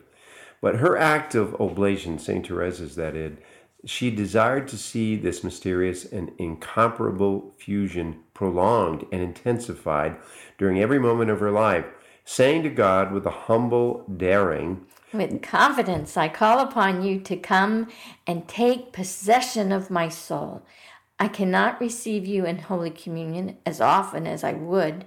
[0.61, 2.47] But her act of oblation, St.
[2.47, 3.37] Therese's that is,
[3.83, 10.15] she desired to see this mysterious and incomparable fusion prolonged and intensified
[10.57, 11.85] during every moment of her life,
[12.31, 17.89] saying to God with a humble daring, with confidence, I call upon you to come
[18.25, 20.63] and take possession of my soul.
[21.19, 25.03] I cannot receive you in Holy Communion as often as I would,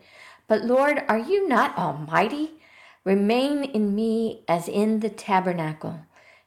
[0.47, 2.61] but Lord, are you not almighty?
[3.05, 6.01] Remain in me as in the tabernacle.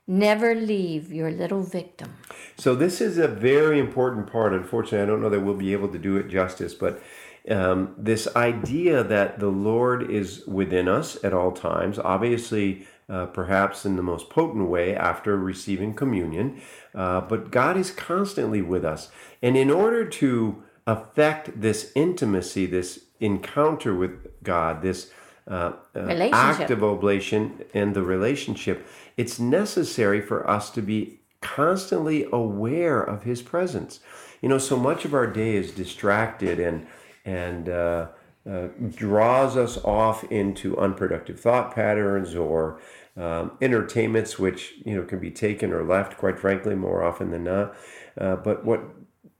[0.05, 2.13] Never leave your little victim.
[2.55, 4.53] So, this is a very important part.
[4.53, 7.01] Unfortunately, I don't know that we'll be able to do it justice, but
[7.49, 13.85] um, this idea that the Lord is within us at all times, obviously uh, perhaps
[13.85, 16.61] in the most potent way after receiving communion.
[16.93, 19.09] Uh, but God is constantly with us.
[19.41, 25.11] And in order to affect this intimacy, this encounter with God, this
[25.47, 32.27] uh, uh act of oblation and the relationship, it's necessary for us to be constantly
[32.33, 34.01] aware of His presence.
[34.41, 36.85] You know, so much of our day is distracted and
[37.27, 38.07] and uh,
[38.49, 42.79] uh, draws us off into unproductive thought patterns or
[43.17, 47.43] um, entertainments, which you know can be taken or left, quite frankly, more often than
[47.43, 47.75] not.
[48.19, 48.81] Uh, but what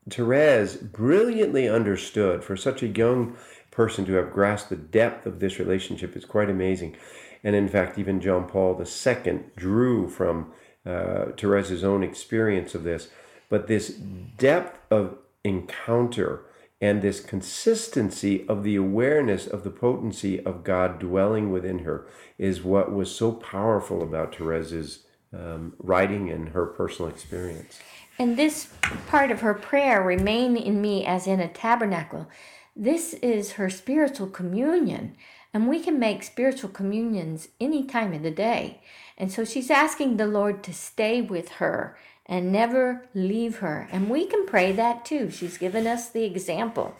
[0.10, 3.36] Therese brilliantly understood for such a young
[3.72, 6.96] person to have grasped the depth of this relationship is quite amazing.
[7.44, 10.52] And in fact, even John Paul II drew from
[10.86, 13.10] uh, Therese's own experience of this.
[13.50, 16.47] But this depth of encounter
[16.80, 22.64] and this consistency of the awareness of the potency of God dwelling within her is
[22.64, 27.80] what was so powerful about Therese's um, writing and her personal experience.
[28.20, 28.70] And this
[29.08, 32.28] part of her prayer, remain in me as in a tabernacle,
[32.76, 35.16] this is her spiritual communion.
[35.54, 38.82] And we can make spiritual communions any time of the day.
[39.18, 43.88] And so she's asking the Lord to stay with her and never leave her.
[43.92, 45.32] And we can pray that too.
[45.32, 46.96] She's given us the example.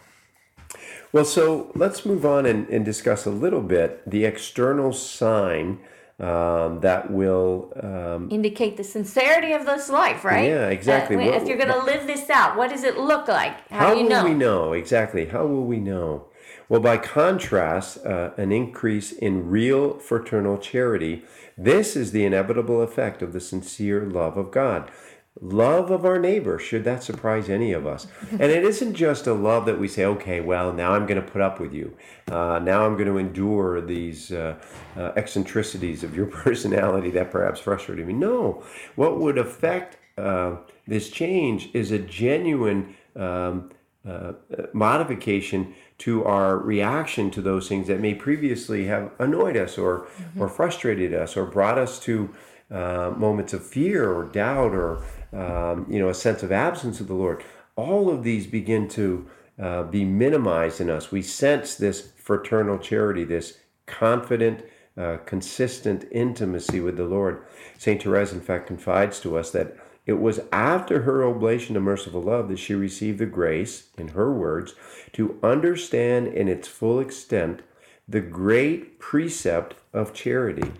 [1.12, 5.80] Well, so let's move on and, and discuss a little bit the external sign
[6.20, 10.48] um, that will um, indicate the sincerity of this life, right?
[10.48, 11.16] Yeah, exactly.
[11.16, 13.70] Uh, if you're going to live this out, what does it look like?
[13.70, 14.24] How, how do you will know?
[14.24, 15.26] we know exactly?
[15.28, 16.26] How will we know?
[16.70, 21.24] Well, by contrast, uh, an increase in real fraternal charity.
[21.58, 24.92] This is the inevitable effect of the sincere love of God
[25.42, 26.58] love of our neighbor.
[26.60, 28.08] Should that surprise any of us?
[28.32, 31.28] And it isn't just a love that we say okay well now i'm going to
[31.32, 31.96] put up with you.
[32.30, 34.56] Uh, now i'm going to endure these uh,
[34.96, 38.14] uh, eccentricities of your personality that perhaps frustrated me.
[38.14, 38.64] No.
[38.96, 43.72] What would affect uh, this change is a genuine um,
[44.08, 44.34] uh,
[44.74, 50.42] modification to our reaction to those things that may previously have annoyed us or mm-hmm.
[50.42, 52.34] or frustrated us or brought us to
[52.72, 57.08] uh, moments of fear or doubt or um, you know, a sense of absence of
[57.08, 57.44] the Lord.
[57.76, 61.12] All of these begin to uh, be minimized in us.
[61.12, 64.64] We sense this fraternal charity, this confident,
[64.98, 67.44] uh, consistent intimacy with the Lord.
[67.78, 68.02] St.
[68.02, 72.48] Therese, in fact, confides to us that it was after her oblation to merciful love
[72.48, 74.74] that she received the grace, in her words,
[75.14, 77.62] to understand in its full extent
[78.08, 80.72] the great precept of charity.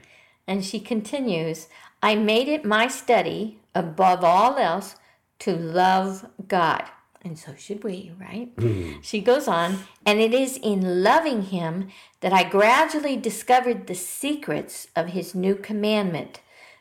[0.48, 1.68] And she continues,
[2.02, 4.96] I made it my study above all else
[5.40, 6.84] to love God.
[7.24, 8.56] And so should we, right?
[8.56, 9.04] Mm.
[9.04, 11.90] She goes on, and it is in loving Him
[12.22, 16.40] that I gradually discovered the secrets of His new commandment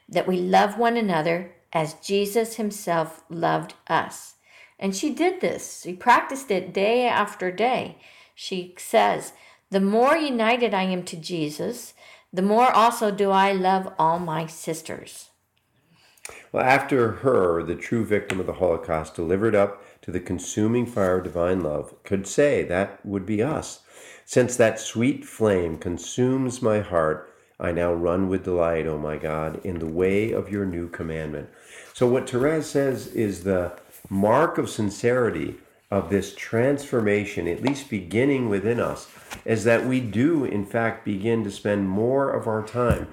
[0.08, 4.34] that we love one another as Jesus Himself loved us.
[4.78, 5.82] And she did this.
[5.82, 7.98] She practiced it day after day.
[8.34, 9.32] She says,
[9.70, 11.94] The more united I am to Jesus,
[12.32, 15.30] the more also do I love all my sisters.
[16.52, 21.18] Well, after her, the true victim of the Holocaust, delivered up to the consuming fire
[21.18, 23.80] of divine love, could say that would be us.
[24.24, 29.60] Since that sweet flame consumes my heart, I now run with delight, O my God,
[29.64, 31.48] in the way of your new commandment.
[31.94, 33.78] So, what Therese says is the
[34.10, 35.56] mark of sincerity
[35.90, 39.08] of this transformation, at least beginning within us,
[39.44, 43.08] is that we do, in fact, begin to spend more of our time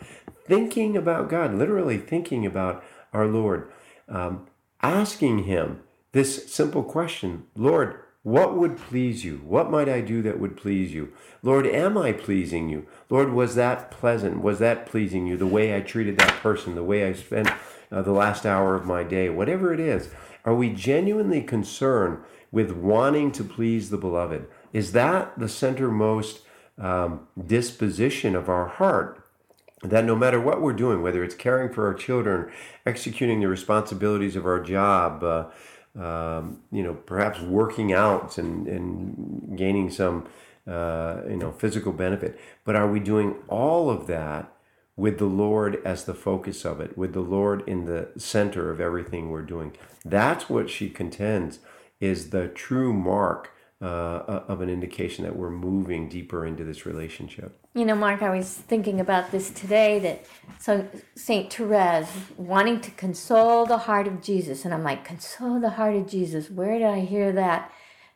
[0.46, 3.72] thinking about God, literally thinking about our Lord,
[4.10, 4.48] um,
[4.82, 9.42] asking Him this simple question Lord, what would please you?
[9.46, 11.12] What might I do that would please you?
[11.42, 12.88] Lord, am I pleasing you?
[13.10, 14.42] Lord, was that pleasant?
[14.42, 15.36] Was that pleasing you?
[15.36, 17.50] The way I treated that person, the way I spent
[17.92, 20.10] uh, the last hour of my day, whatever it is.
[20.46, 24.48] Are we genuinely concerned with wanting to please the beloved?
[24.72, 26.40] Is that the centermost
[26.78, 29.23] um, disposition of our heart?
[29.84, 32.52] That no matter what we're doing, whether it's caring for our children,
[32.86, 35.46] executing the responsibilities of our job, uh,
[36.00, 40.28] um, you know, perhaps working out and, and gaining some,
[40.66, 42.40] uh, you know, physical benefit.
[42.64, 44.52] But are we doing all of that
[44.96, 48.80] with the Lord as the focus of it, with the Lord in the center of
[48.80, 49.76] everything we're doing?
[50.06, 51.60] That's what she contends
[52.00, 53.53] is the true mark
[53.84, 57.60] uh, of an indication that we're moving deeper into this relationship.
[57.76, 60.26] You know, Mark, I was thinking about this today that
[60.60, 65.72] so Saint Therese wanting to console the heart of Jesus, and I'm like, console the
[65.72, 66.50] heart of Jesus.
[66.50, 67.74] Where did I hear that?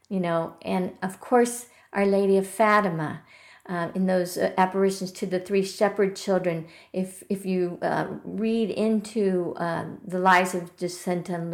[0.07, 3.23] You know, and of course, Our Lady of Fatima.
[3.69, 8.69] Uh, in those uh, apparitions to the three shepherd children, if if you uh, read
[8.69, 11.51] into uh, the lives of Jacinta and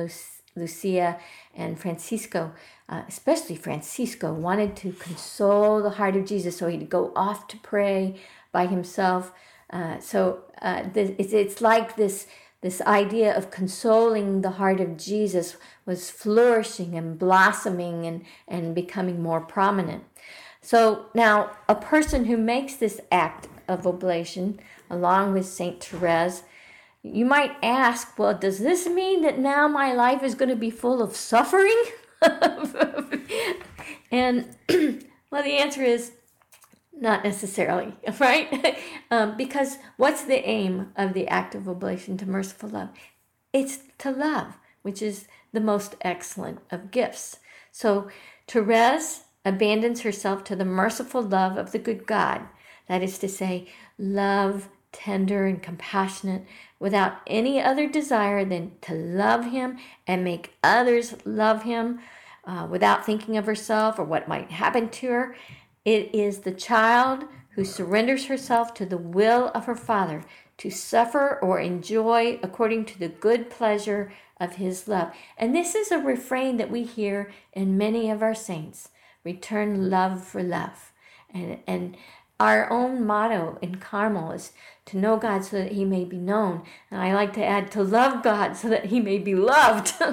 [0.55, 1.17] Lucia
[1.53, 2.53] and Francisco,
[2.89, 7.57] uh, especially Francisco, wanted to console the heart of Jesus, so he'd go off to
[7.57, 8.15] pray
[8.51, 9.31] by himself.
[9.69, 12.27] Uh, so uh, it's, it's like this
[12.61, 19.21] this idea of consoling the heart of Jesus was flourishing and blossoming and, and becoming
[19.21, 20.05] more prominent.
[20.61, 26.43] So now, a person who makes this act of oblation, along with Saint Therese,
[27.03, 30.69] you might ask, well, does this mean that now my life is going to be
[30.69, 31.83] full of suffering?
[34.11, 34.55] and
[35.29, 36.13] well, the answer is
[36.93, 38.77] not necessarily, right?
[39.11, 42.89] um, because what's the aim of the act of oblation to merciful love?
[43.51, 47.37] It's to love, which is the most excellent of gifts.
[47.71, 48.07] So
[48.47, 52.47] Therese abandons herself to the merciful love of the good God.
[52.87, 56.45] That is to say, love tender and compassionate
[56.79, 59.77] without any other desire than to love Him
[60.07, 61.99] and make others love Him
[62.45, 65.35] uh, without thinking of herself or what might happen to her.
[65.83, 70.23] It is the child who surrenders herself to the will of her Father
[70.57, 75.11] to suffer or enjoy according to the good pleasure of His love.
[75.37, 78.89] And this is a refrain that we hear in many of our saints
[79.23, 80.91] return love for love.
[81.33, 81.97] And, and
[82.43, 84.51] our own motto in Carmel is
[84.85, 86.63] to know God so that he may be known.
[86.91, 89.93] And I like to add to love God so that he may be loved.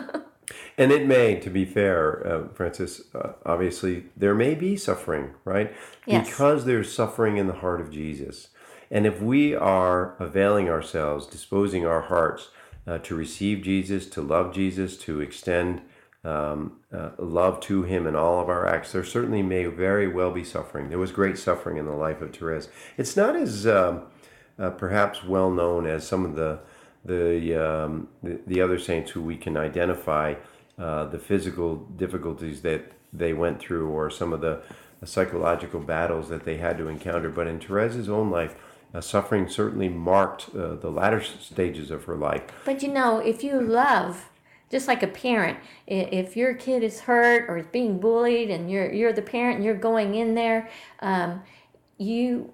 [0.77, 5.73] And it may, to be fair, uh, Frances, uh, obviously there may be suffering, right?
[6.07, 6.27] Yes.
[6.27, 8.49] Because there's suffering in the heart of Jesus.
[8.91, 12.49] And if we are availing ourselves, disposing our hearts
[12.87, 15.83] uh, to receive Jesus, to love Jesus, to extend
[16.25, 20.31] um, uh, love to Him in all of our acts, there certainly may very well
[20.31, 20.89] be suffering.
[20.89, 22.69] There was great suffering in the life of Therese.
[22.97, 24.03] It's not as um,
[24.59, 26.61] uh, perhaps well known as some of the
[27.03, 30.35] the, um, the, the other saints who we can identify
[30.79, 34.63] uh, the physical difficulties that they went through or some of the,
[35.05, 37.31] psychological battles that they had to encounter.
[37.31, 38.55] But in Therese's own life,
[38.93, 42.43] uh, suffering certainly marked uh, the latter stages of her life.
[42.65, 44.30] But you know, if you love,
[44.71, 48.93] just like a parent, if your kid is hurt or is being bullied, and you're
[48.93, 50.69] you're the parent and you're going in there,
[51.01, 51.43] um,
[51.99, 52.53] you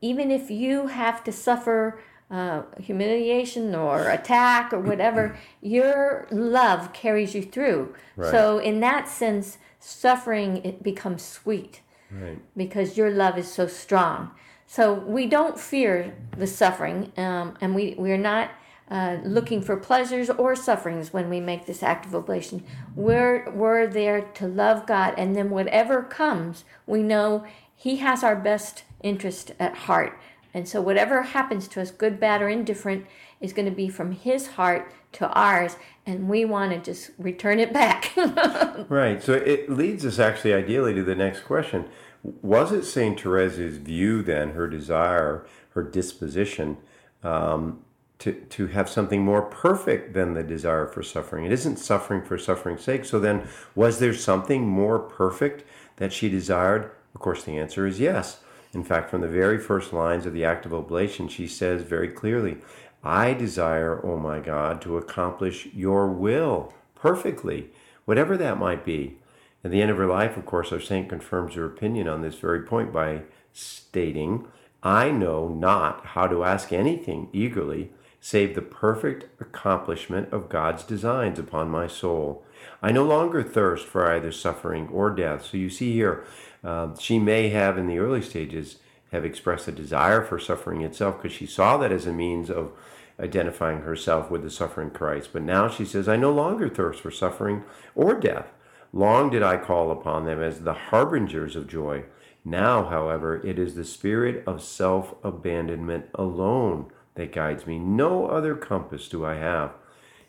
[0.00, 7.34] even if you have to suffer uh, humiliation or attack or whatever, your love carries
[7.34, 7.94] you through.
[8.16, 8.30] Right.
[8.30, 11.80] So in that sense, suffering it becomes sweet
[12.10, 12.38] right.
[12.56, 14.30] because your love is so strong.
[14.66, 18.50] So we don't fear the suffering, um, and we we're not.
[18.90, 22.62] Uh, looking for pleasures or sufferings when we make this act of oblation.
[22.94, 28.36] We're, we're there to love God, and then whatever comes, we know He has our
[28.36, 30.18] best interest at heart.
[30.52, 33.06] And so, whatever happens to us, good, bad, or indifferent,
[33.44, 35.76] is going to be from his heart to ours,
[36.06, 38.12] and we want to just return it back.
[38.88, 39.22] Right.
[39.22, 41.86] So it leads us actually ideally to the next question.
[42.22, 43.22] Was it St.
[43.22, 46.76] Therese's view then, her desire, her disposition,
[47.22, 47.83] um,
[48.20, 51.44] to, to have something more perfect than the desire for suffering?
[51.44, 53.04] It isn't suffering for suffering's sake.
[53.04, 55.64] So then, was there something more perfect
[55.96, 56.90] that she desired?
[57.14, 58.40] Of course, the answer is yes.
[58.72, 62.08] In fact, from the very first lines of the act of oblation, she says very
[62.08, 62.58] clearly,
[63.04, 67.70] I desire, O my God, to accomplish your will perfectly,
[68.04, 69.18] whatever that might be.
[69.62, 72.34] At the end of her life, of course, our saint confirms her opinion on this
[72.34, 74.46] very point by stating,
[74.82, 77.90] I know not how to ask anything eagerly
[78.24, 82.42] save the perfect accomplishment of God's designs upon my soul.
[82.80, 85.44] I no longer thirst for either suffering or death.
[85.44, 86.24] So you see here,
[86.64, 88.78] uh, she may have in the early stages
[89.12, 92.72] have expressed a desire for suffering itself because she saw that as a means of
[93.20, 95.28] identifying herself with the suffering Christ.
[95.34, 97.62] But now she says, I no longer thirst for suffering
[97.94, 98.54] or death.
[98.94, 102.04] Long did I call upon them as the harbingers of joy.
[102.42, 107.78] Now, however, it is the spirit of self abandonment alone that guides me.
[107.78, 109.72] No other compass do I have.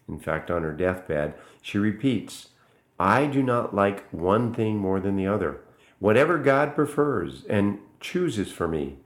[0.08, 2.50] In fact, on her deathbed, she repeats,
[3.00, 5.62] I do not like one thing more than the other.
[6.00, 8.98] Whatever God prefers and chooses for me,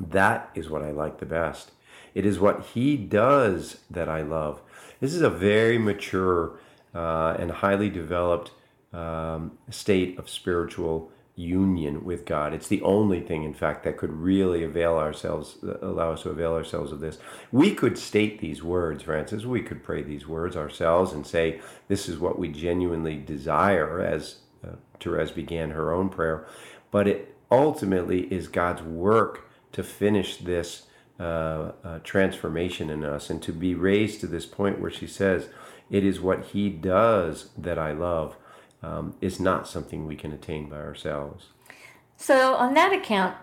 [0.00, 1.72] that is what I like the best.
[2.14, 4.60] It is what He does that I love.
[5.00, 6.58] This is a very mature
[6.94, 8.52] uh, and highly developed
[8.92, 12.52] um, state of spiritual union with God.
[12.52, 16.52] It's the only thing, in fact, that could really avail ourselves, allow us to avail
[16.52, 17.18] ourselves of this.
[17.52, 19.46] We could state these words, Frances.
[19.46, 24.38] We could pray these words ourselves and say, "This is what we genuinely desire," as
[24.66, 26.44] uh, Therese began her own prayer.
[26.90, 30.86] But it ultimately is God's work to finish this
[31.20, 35.48] uh, uh, transformation in us and to be raised to this point where she says,
[35.88, 38.36] "It is what He does that I love."
[38.82, 41.46] Um, is not something we can attain by ourselves.
[42.16, 43.36] So, on that account,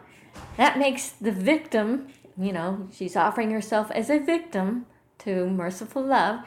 [0.58, 2.08] that makes the victim,
[2.38, 4.86] you know, she's offering herself as a victim
[5.20, 6.42] to merciful love.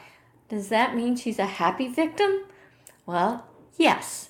[0.47, 2.43] Does that mean she's a happy victim?
[3.05, 3.45] Well,
[3.77, 4.29] yes.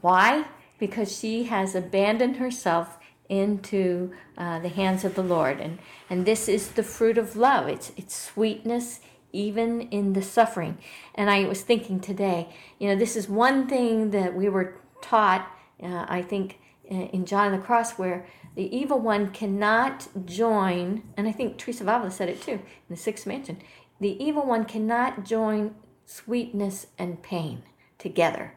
[0.00, 0.46] Why?
[0.78, 2.98] Because she has abandoned herself
[3.28, 5.60] into uh, the hands of the Lord.
[5.60, 5.78] And,
[6.08, 7.68] and this is the fruit of love.
[7.68, 9.00] It's, it's sweetness,
[9.32, 10.78] even in the suffering.
[11.14, 12.48] And I was thinking today,
[12.78, 15.50] you know, this is one thing that we were taught,
[15.82, 16.58] uh, I think,
[16.90, 21.84] uh, in John the Cross, where the evil one cannot join, and I think Teresa
[21.84, 23.58] of Avila said it too in the sixth mansion
[24.00, 25.74] the evil one cannot join
[26.06, 27.62] sweetness and pain
[27.98, 28.54] together.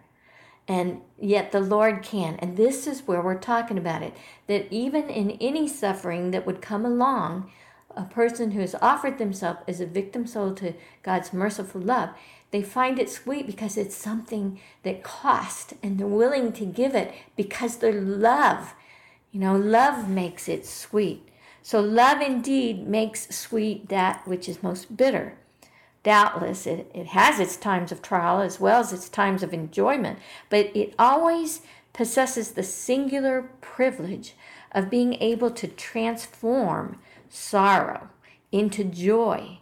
[0.67, 2.36] And yet the Lord can.
[2.36, 4.13] And this is where we're talking about it
[4.47, 7.51] that even in any suffering that would come along,
[7.96, 10.74] a person who has offered themselves as a victim soul to
[11.04, 12.10] God's merciful love,
[12.52, 17.14] they find it sweet because it's something that cost and they're willing to give it
[17.36, 18.74] because their love.
[19.32, 21.30] You know, love makes it sweet.
[21.64, 25.38] So love indeed makes sweet that which is most bitter.
[26.04, 30.18] Doubtless, it, it has its times of trial as well as its times of enjoyment,
[30.50, 31.62] but it always
[31.94, 34.34] possesses the singular privilege
[34.72, 36.98] of being able to transform
[37.32, 38.09] sorrow
[38.51, 39.59] into joy.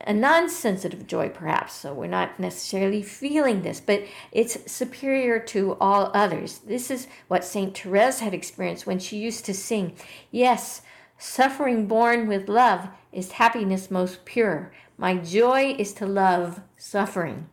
[0.00, 5.76] A non sensitive joy, perhaps, so we're not necessarily feeling this, but it's superior to
[5.80, 6.58] all others.
[6.60, 7.76] This is what St.
[7.76, 9.96] Therese had experienced when she used to sing,
[10.30, 10.82] Yes,
[11.18, 14.72] suffering born with love is happiness most pure.
[14.96, 17.48] My joy is to love suffering.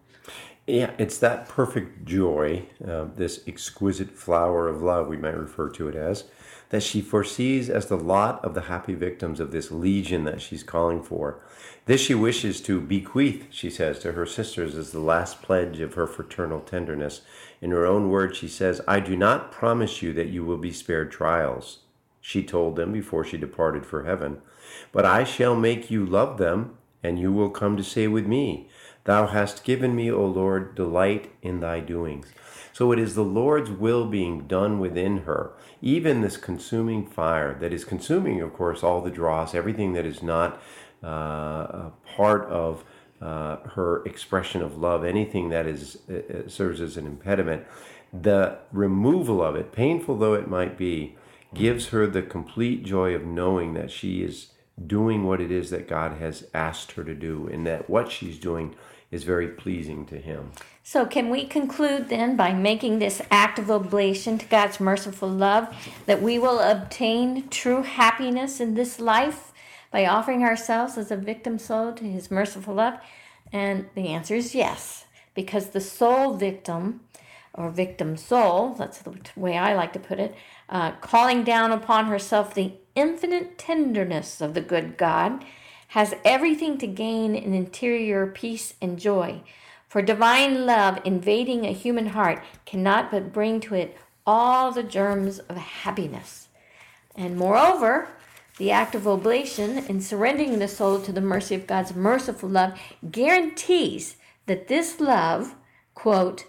[0.67, 5.87] Yeah, it's that perfect joy, uh, this exquisite flower of love, we might refer to
[5.87, 6.23] it as,
[6.69, 10.63] that she foresees as the lot of the happy victims of this legion that she's
[10.63, 11.39] calling for.
[11.85, 15.93] This she wishes to bequeath, she says, to her sisters as the last pledge of
[15.93, 17.21] her fraternal tenderness.
[17.61, 20.71] In her own words, she says, I do not promise you that you will be
[20.71, 21.79] spared trials,
[22.19, 24.41] she told them before she departed for heaven,
[24.91, 28.67] but I shall make you love them, and you will come to say with me,
[29.03, 32.33] Thou hast given me, O Lord, delight in thy doings.
[32.75, 35.53] So it is the Lord's will being done within her.
[35.81, 40.21] Even this consuming fire that is consuming, of course, all the dross, everything that is
[40.21, 40.61] not
[41.01, 42.83] uh, a part of
[43.21, 47.63] uh, her expression of love, anything that is uh, uh, serves as an impediment,
[48.11, 51.15] the removal of it, painful though it might be,
[51.53, 54.47] gives her the complete joy of knowing that she is
[54.85, 58.37] doing what it is that God has asked her to do, and that what she's
[58.37, 58.75] doing
[59.11, 60.51] is very pleasing to Him.
[60.87, 65.75] So, can we conclude then by making this act of oblation to God's merciful love
[66.05, 69.51] that we will obtain true happiness in this life
[69.89, 72.99] by offering ourselves as a victim soul to his merciful love?
[73.51, 76.99] And the answer is yes, because the soul victim,
[77.55, 80.35] or victim soul, that's the way I like to put it,
[80.69, 85.43] uh, calling down upon herself the infinite tenderness of the good God,
[85.89, 89.41] has everything to gain in interior peace and joy.
[89.95, 93.95] For divine love invading a human heart cannot but bring to it
[94.27, 96.49] all the germs of happiness.
[97.15, 98.09] And moreover,
[98.57, 102.77] the act of oblation in surrendering the soul to the mercy of God's merciful love
[103.09, 104.17] guarantees
[104.47, 105.55] that this love,
[105.93, 106.43] quote,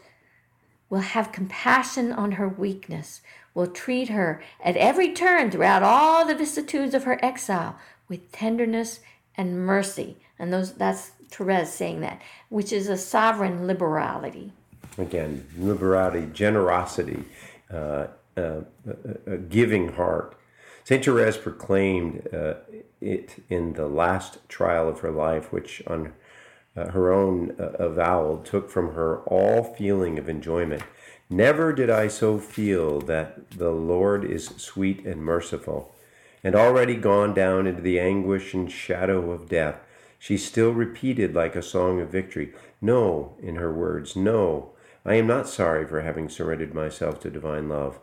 [0.91, 3.21] will have compassion on her weakness,
[3.55, 7.79] will treat her at every turn throughout all the vicissitudes of her exile
[8.09, 8.99] with tenderness
[9.37, 10.17] and mercy.
[10.37, 14.53] And those that's Therese saying that, which is a sovereign liberality.
[14.99, 17.25] Again, liberality, generosity,
[17.73, 18.07] uh,
[18.37, 18.61] uh,
[19.27, 20.37] a giving heart.
[20.85, 21.05] St.
[21.05, 22.55] Therese proclaimed uh,
[23.01, 26.13] it in the last trial of her life, which on
[26.77, 30.83] uh, her own uh, avowal took from her all feeling of enjoyment.
[31.29, 35.93] Never did I so feel that the Lord is sweet and merciful.
[36.45, 39.81] And already gone down into the anguish and shadow of death,
[40.19, 44.71] she still repeated like a song of victory, No, in her words, no,
[45.05, 47.99] I am not sorry for having surrendered myself to divine love.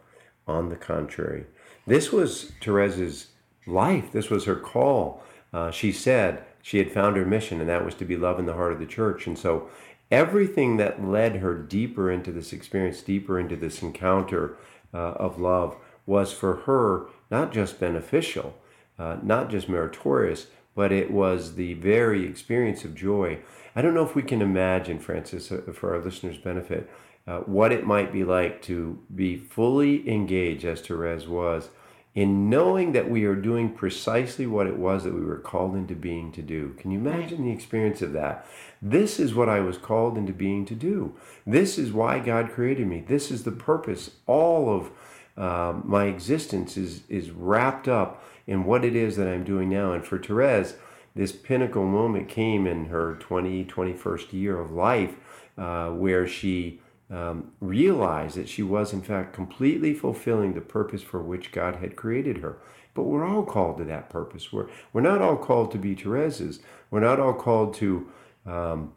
[0.45, 1.45] On the contrary,
[1.87, 3.27] this was Therese's
[3.65, 4.11] life.
[4.11, 5.23] This was her call.
[5.53, 8.45] Uh, she said she had found her mission, and that was to be love in
[8.45, 9.27] the heart of the church.
[9.27, 9.69] And so,
[10.11, 14.57] everything that led her deeper into this experience, deeper into this encounter
[14.93, 18.55] uh, of love, was for her not just beneficial,
[18.99, 23.39] uh, not just meritorious, but it was the very experience of joy.
[23.75, 26.89] I don't know if we can imagine, Frances, uh, for our listeners' benefit,
[27.25, 31.69] uh, what it might be like to be fully engaged, as Therese was,
[32.15, 35.95] in knowing that we are doing precisely what it was that we were called into
[35.95, 36.75] being to do.
[36.77, 38.45] Can you imagine the experience of that?
[38.81, 41.15] This is what I was called into being to do.
[41.47, 42.99] This is why God created me.
[42.99, 44.11] This is the purpose.
[44.27, 44.91] All of
[45.37, 49.93] uh, my existence is is wrapped up in what it is that I'm doing now.
[49.93, 50.75] And for Therese,
[51.15, 55.15] this pinnacle moment came in her 20, 21st year of life,
[55.57, 61.21] uh, where she um, realized that she was, in fact, completely fulfilling the purpose for
[61.21, 62.57] which God had created her.
[62.93, 64.51] But we're all called to that purpose.
[64.51, 66.59] We're, we're not all called to be Therese's.
[66.91, 68.09] We're not all called to
[68.45, 68.93] um,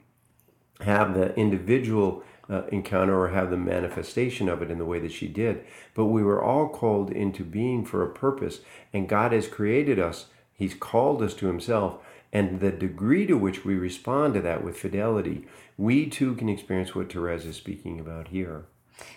[0.80, 5.12] have the individual uh, encounter or have the manifestation of it in the way that
[5.12, 5.64] she did.
[5.94, 8.60] But we were all called into being for a purpose,
[8.92, 10.26] and God has created us.
[10.54, 11.98] He's called us to Himself.
[12.32, 15.46] And the degree to which we respond to that with fidelity,
[15.78, 18.66] we too can experience what Therese is speaking about here.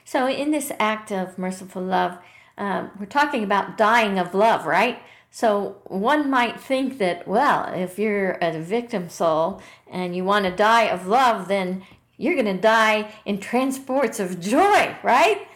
[0.06, 2.18] So, in this act of merciful love,
[2.58, 5.00] um, we're talking about dying of love, right?
[5.32, 10.52] So, one might think that, well, if you're a victim soul and you want to
[10.52, 11.84] die of love, then
[12.20, 15.48] you're going to die in transports of joy, right?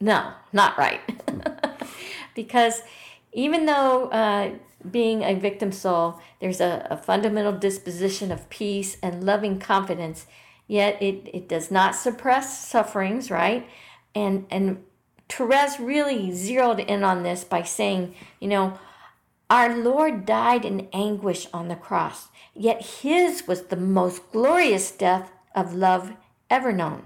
[0.00, 1.00] No, not right.
[2.34, 2.80] because
[3.32, 4.52] even though uh,
[4.90, 10.26] being a victim soul, there's a, a, fundamental disposition of peace and loving confidence,
[10.66, 13.68] yet it, it does not suppress sufferings, right?
[14.14, 14.82] And, and
[15.28, 18.78] Therese really zeroed in on this by saying, you know,
[19.50, 25.30] our Lord died in anguish on the cross, yet his was the most glorious death
[25.54, 26.12] of love
[26.50, 27.04] ever known.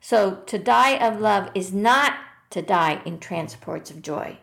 [0.00, 2.14] So to die of love is not
[2.50, 4.38] to die in transports of joy.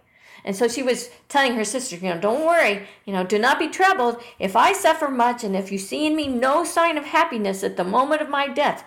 [0.46, 3.60] And so she was telling her sister, you know, don't worry, you know, do not
[3.60, 4.22] be troubled.
[4.40, 7.78] If I suffer much and if you see in me no sign of happiness at
[7.78, 8.84] the moment of my death,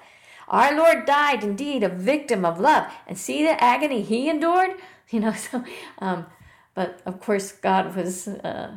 [0.49, 2.93] our Lord died indeed a victim of love.
[3.07, 4.73] And see the agony he endured?
[5.09, 5.62] You know, so,
[6.01, 6.27] um,
[6.75, 8.73] but of course, God was uh,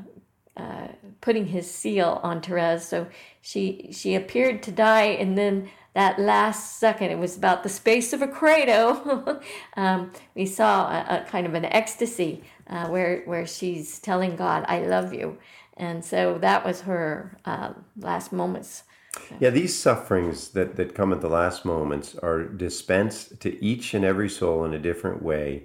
[0.58, 0.90] uh,
[1.22, 2.88] putting his seal on Therese.
[2.88, 3.08] So
[3.42, 8.14] she, she appeared to die and then that last second, it was about the space
[8.14, 9.42] of a credo.
[9.76, 14.66] um, we saw a, a, kind of an ecstasy uh, where where she's telling God,
[14.68, 15.38] "I love you,"
[15.78, 18.84] and so that was her uh, last moments.
[19.40, 24.06] Yeah, these sufferings that, that come at the last moments are dispensed to each and
[24.06, 25.64] every soul in a different way.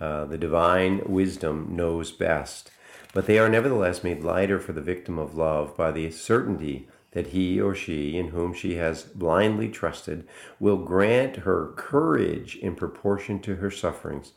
[0.00, 2.70] Uh, the divine wisdom knows best,
[3.14, 7.28] but they are nevertheless made lighter for the victim of love by the certainty that
[7.28, 10.26] he or she, in whom she has blindly trusted,
[10.58, 14.32] will grant her courage in proportion to her sufferings.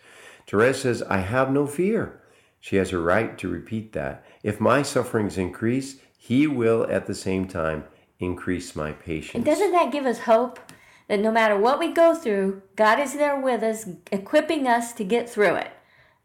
[0.45, 2.21] Therese says, I have no fear.
[2.59, 4.23] She has a right to repeat that.
[4.43, 7.85] If my sufferings increase, he will at the same time
[8.19, 9.33] increase my patience.
[9.35, 10.59] And doesn't that give us hope?
[11.07, 15.03] That no matter what we go through, God is there with us, equipping us to
[15.03, 15.71] get through it.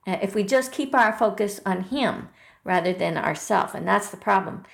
[0.06, 2.28] If we just keep our focus on Him,
[2.64, 4.64] rather than ourself, and that's the problem.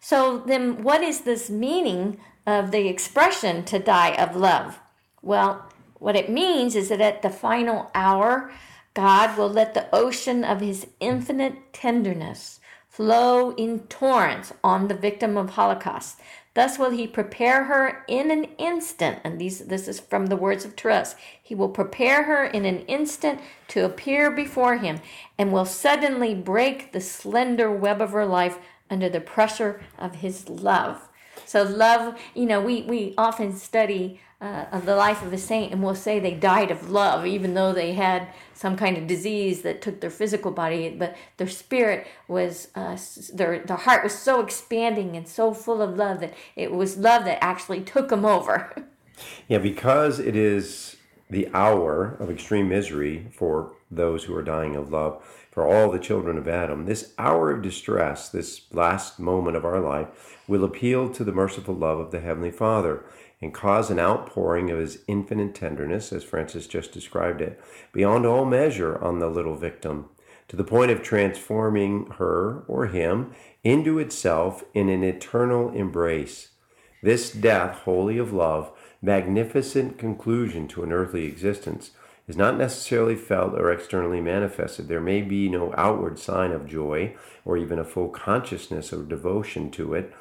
[0.00, 4.78] So then, what is this meaning of the expression to die of love?
[5.22, 8.52] Well, what it means is that at the final hour,
[8.92, 15.36] God will let the ocean of his infinite tenderness flow in torrents on the victim
[15.36, 16.20] of Holocaust.
[16.54, 20.64] Thus will he prepare her in an instant, and these this is from the words
[20.64, 21.16] of Therese.
[21.42, 25.00] He will prepare her in an instant to appear before him,
[25.36, 30.48] and will suddenly break the slender web of her life under the pressure of his
[30.48, 31.08] love.
[31.44, 35.72] So love, you know, we, we often study uh, of the life of a saint
[35.72, 39.62] and we'll say they died of love, even though they had some kind of disease
[39.62, 42.96] that took their physical body, but their spirit was, uh,
[43.32, 47.24] their, their heart was so expanding and so full of love that it was love
[47.24, 48.74] that actually took them over.
[49.48, 50.96] yeah, because it is
[51.30, 55.98] the hour of extreme misery for those who are dying of love for all the
[55.98, 56.84] children of Adam.
[56.84, 61.74] This hour of distress, this last moment of our life, will appeal to the merciful
[61.74, 63.04] love of the Heavenly Father
[63.40, 67.60] and cause an outpouring of His infinite tenderness, as Frances just described it,
[67.92, 70.08] beyond all measure on the little victim,
[70.48, 73.32] to the point of transforming her or him
[73.62, 76.50] into itself in an eternal embrace.
[77.02, 78.70] This death, holy of love,
[79.02, 81.90] magnificent conclusion to an earthly existence,
[82.26, 84.88] is not necessarily felt or externally manifested.
[84.88, 87.14] There may be no outward sign of joy
[87.44, 90.14] or even a full consciousness of devotion to it.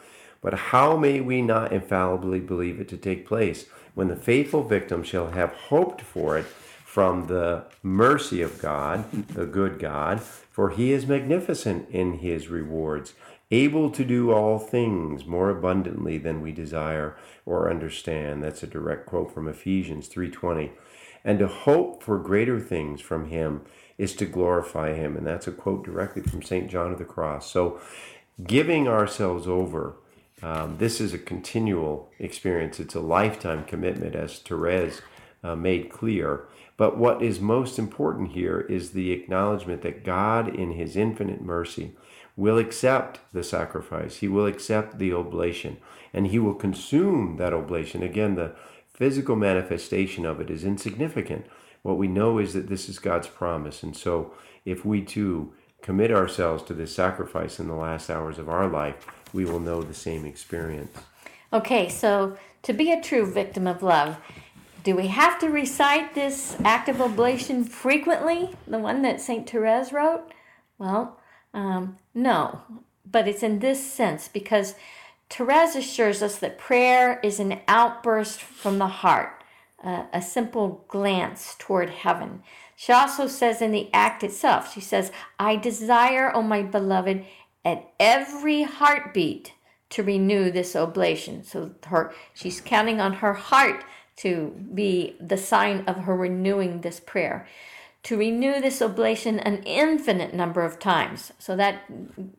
[0.44, 3.66] But how may we not infallibly believe it to take place
[3.96, 9.46] when the faithful victim shall have hoped for it from the mercy of God, the
[9.46, 13.14] good God, for he is magnificent in his rewards,
[13.50, 17.16] able to do all things more abundantly than we desire
[17.46, 18.44] or understand.
[18.44, 20.72] That's a direct quote from Ephesians 3:20
[21.24, 23.62] and to hope for greater things from him
[23.98, 25.16] is to glorify him.
[25.16, 27.50] And that's a quote directly from st john of the cross.
[27.50, 27.80] So
[28.46, 29.96] giving ourselves over
[30.44, 32.80] um, this is a continual experience.
[32.80, 35.02] It's a lifetime commitment as therese
[35.42, 36.46] uh, made clear.
[36.76, 41.96] But what is most important here is the acknowledgement that god in his infinite mercy
[42.36, 44.18] will accept the sacrifice.
[44.18, 45.78] He will accept the oblation.
[46.14, 48.04] And he will consume that oblation.
[48.04, 48.54] Again the
[48.94, 51.46] physical manifestation of it is insignificant.
[51.84, 53.82] What we know is that this is God's promise.
[53.82, 54.34] And so
[54.66, 59.06] if we too commit ourselves to this sacrifice in the last hours of our life,
[59.34, 60.96] we will know the same experience.
[61.52, 64.18] Okay, so to be a true victim of love,
[64.84, 69.50] do we have to recite this act of oblation frequently, the one that St.
[69.50, 70.32] Therese wrote?
[70.78, 71.20] Well,
[71.54, 72.62] um, no,
[73.10, 74.76] but it's in this sense because
[75.30, 79.44] Therese assures us that prayer is an outburst from the heart,
[79.84, 82.44] uh, a simple glance toward heaven.
[82.76, 87.26] She also says in the act itself, she says, I desire, O my beloved,
[87.66, 89.54] at every heartbeat
[89.90, 91.44] to renew this oblation.
[91.44, 93.86] So her she's counting on her heart
[94.18, 97.48] to be the sign of her renewing this prayer.
[98.04, 101.32] To renew this oblation an infinite number of times.
[101.40, 101.84] So that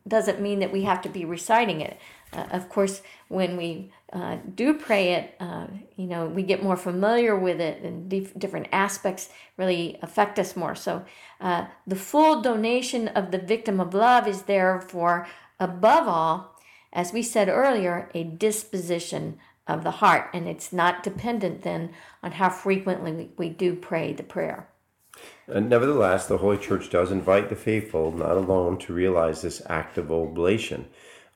[0.06, 1.98] doesn't mean that we have to be reciting it.
[2.32, 6.76] Uh, of course, when we uh, do pray it, uh, you know, we get more
[6.76, 10.76] familiar with it, and dif- different aspects really affect us more.
[10.76, 11.04] So,
[11.40, 15.26] uh, the full donation of the victim of love is therefore,
[15.58, 16.56] above all,
[16.92, 21.90] as we said earlier, a disposition of the heart, and it's not dependent then
[22.22, 24.68] on how frequently we, we do pray the prayer.
[25.48, 29.98] And nevertheless, the Holy Church does invite the faithful not alone to realize this act
[29.98, 30.86] of oblation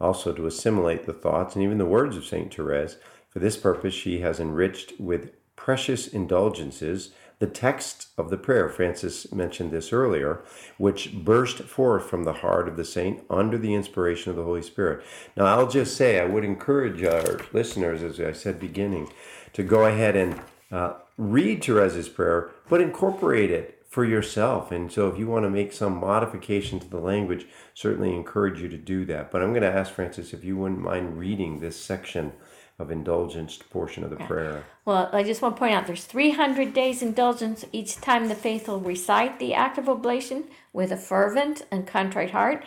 [0.00, 2.52] also to assimilate the thoughts and even the words of St.
[2.52, 2.96] Therese.
[3.28, 8.68] For this purpose, she has enriched with precious indulgences the text of the prayer.
[8.68, 10.42] Frances mentioned this earlier,
[10.76, 14.62] which burst forth from the heart of the saint under the inspiration of the Holy
[14.62, 15.04] Spirit.
[15.36, 19.12] Now, I'll just say, I would encourage our listeners, as I said beginning,
[19.52, 20.40] to go ahead and
[20.72, 24.70] uh, read Therese's prayer, but incorporate it for yourself.
[24.70, 28.68] And so, if you want to make some modification to the language, certainly encourage you
[28.68, 29.30] to do that.
[29.30, 32.32] But I'm going to ask Frances if you wouldn't mind reading this section
[32.78, 34.64] of indulgence portion of the prayer.
[34.84, 38.78] Well, I just want to point out there's 300 days indulgence each time the faithful
[38.78, 42.64] recite the act of oblation with a fervent and contrite heart.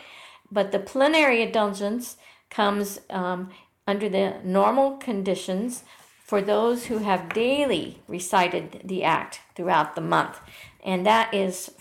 [0.52, 2.18] But the plenary indulgence
[2.50, 3.52] comes um,
[3.88, 5.84] under the normal conditions
[6.26, 10.40] for those who have daily recited the act throughout the month
[10.84, 11.72] and that is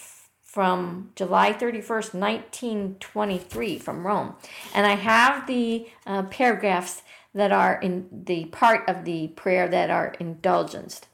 [0.43, 4.35] from July 31st, 1923, from Rome.
[4.75, 9.91] And I have the uh, paragraphs that are in the part of the prayer that
[9.91, 11.07] are indulgenced.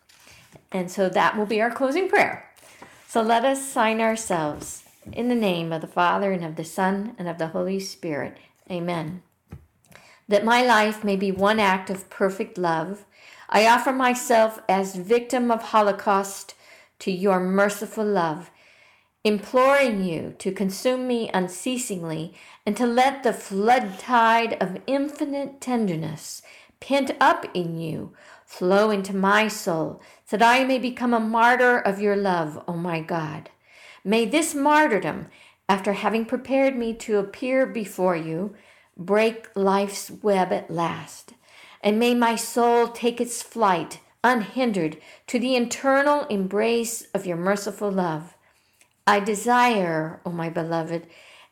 [0.73, 2.51] And so that will be our closing prayer.
[3.07, 4.85] So let us sign ourselves.
[5.13, 8.39] In the name of the Father, and of the Son, and of the Holy Spirit.
[8.71, 9.23] Amen.
[10.27, 13.05] That my life may be one act of perfect love,
[13.49, 16.56] I offer myself as victim of Holocaust
[17.01, 18.51] to your merciful love,
[19.25, 22.35] imploring you to consume me unceasingly
[22.65, 26.43] and to let the flood tide of infinite tenderness
[26.81, 28.13] pent up in you
[28.45, 32.75] flow into my soul, so that I may become a martyr of your love, O
[32.75, 33.51] my God.
[34.05, 35.27] May this martyrdom,
[35.69, 38.55] after having prepared me to appear before you,
[38.97, 41.35] break life's web at last,
[41.83, 47.91] and may my soul take its flight unhindered to the eternal embrace of your merciful
[47.91, 48.35] love.
[49.07, 51.07] I desire, O my beloved,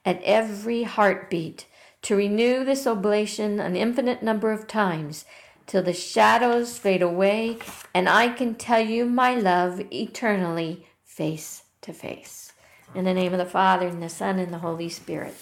[0.05, 1.67] at every heartbeat
[2.03, 5.25] to renew this oblation an infinite number of times
[5.67, 7.59] till the shadows fade away
[7.95, 12.53] and I can tell you my love eternally face to face.
[12.95, 15.35] In the name of the Father, and the Son, and the Holy Spirit.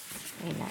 [0.43, 0.69] Amen.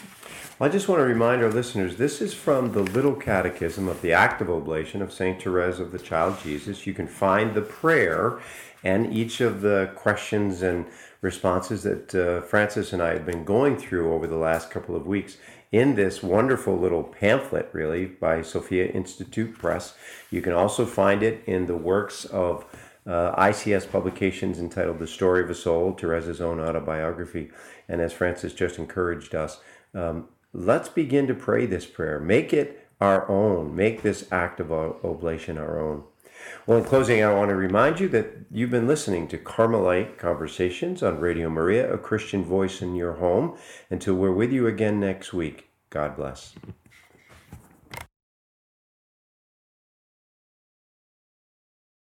[0.60, 4.12] I just want to remind our listeners this is from the Little Catechism of the
[4.12, 5.42] Act of Oblation of St.
[5.42, 6.86] Therese of the Child Jesus.
[6.86, 8.38] You can find the prayer
[8.84, 10.86] and each of the questions and
[11.22, 15.06] responses that uh, Frances and I have been going through over the last couple of
[15.06, 15.38] weeks
[15.70, 19.94] in this wonderful little pamphlet, really, by Sophia Institute Press.
[20.30, 22.66] You can also find it in the works of
[23.06, 27.50] uh, ICS publications entitled The Story of a Soul, Therese's own autobiography.
[27.88, 29.60] And as Frances just encouraged us,
[29.94, 32.18] um, let's begin to pray this prayer.
[32.18, 33.74] Make it our own.
[33.74, 36.04] Make this act of oblation our own.
[36.66, 41.02] Well, in closing, I want to remind you that you've been listening to Carmelite Conversations
[41.02, 43.56] on Radio Maria, a Christian voice in your home.
[43.90, 46.54] Until we're with you again next week, God bless.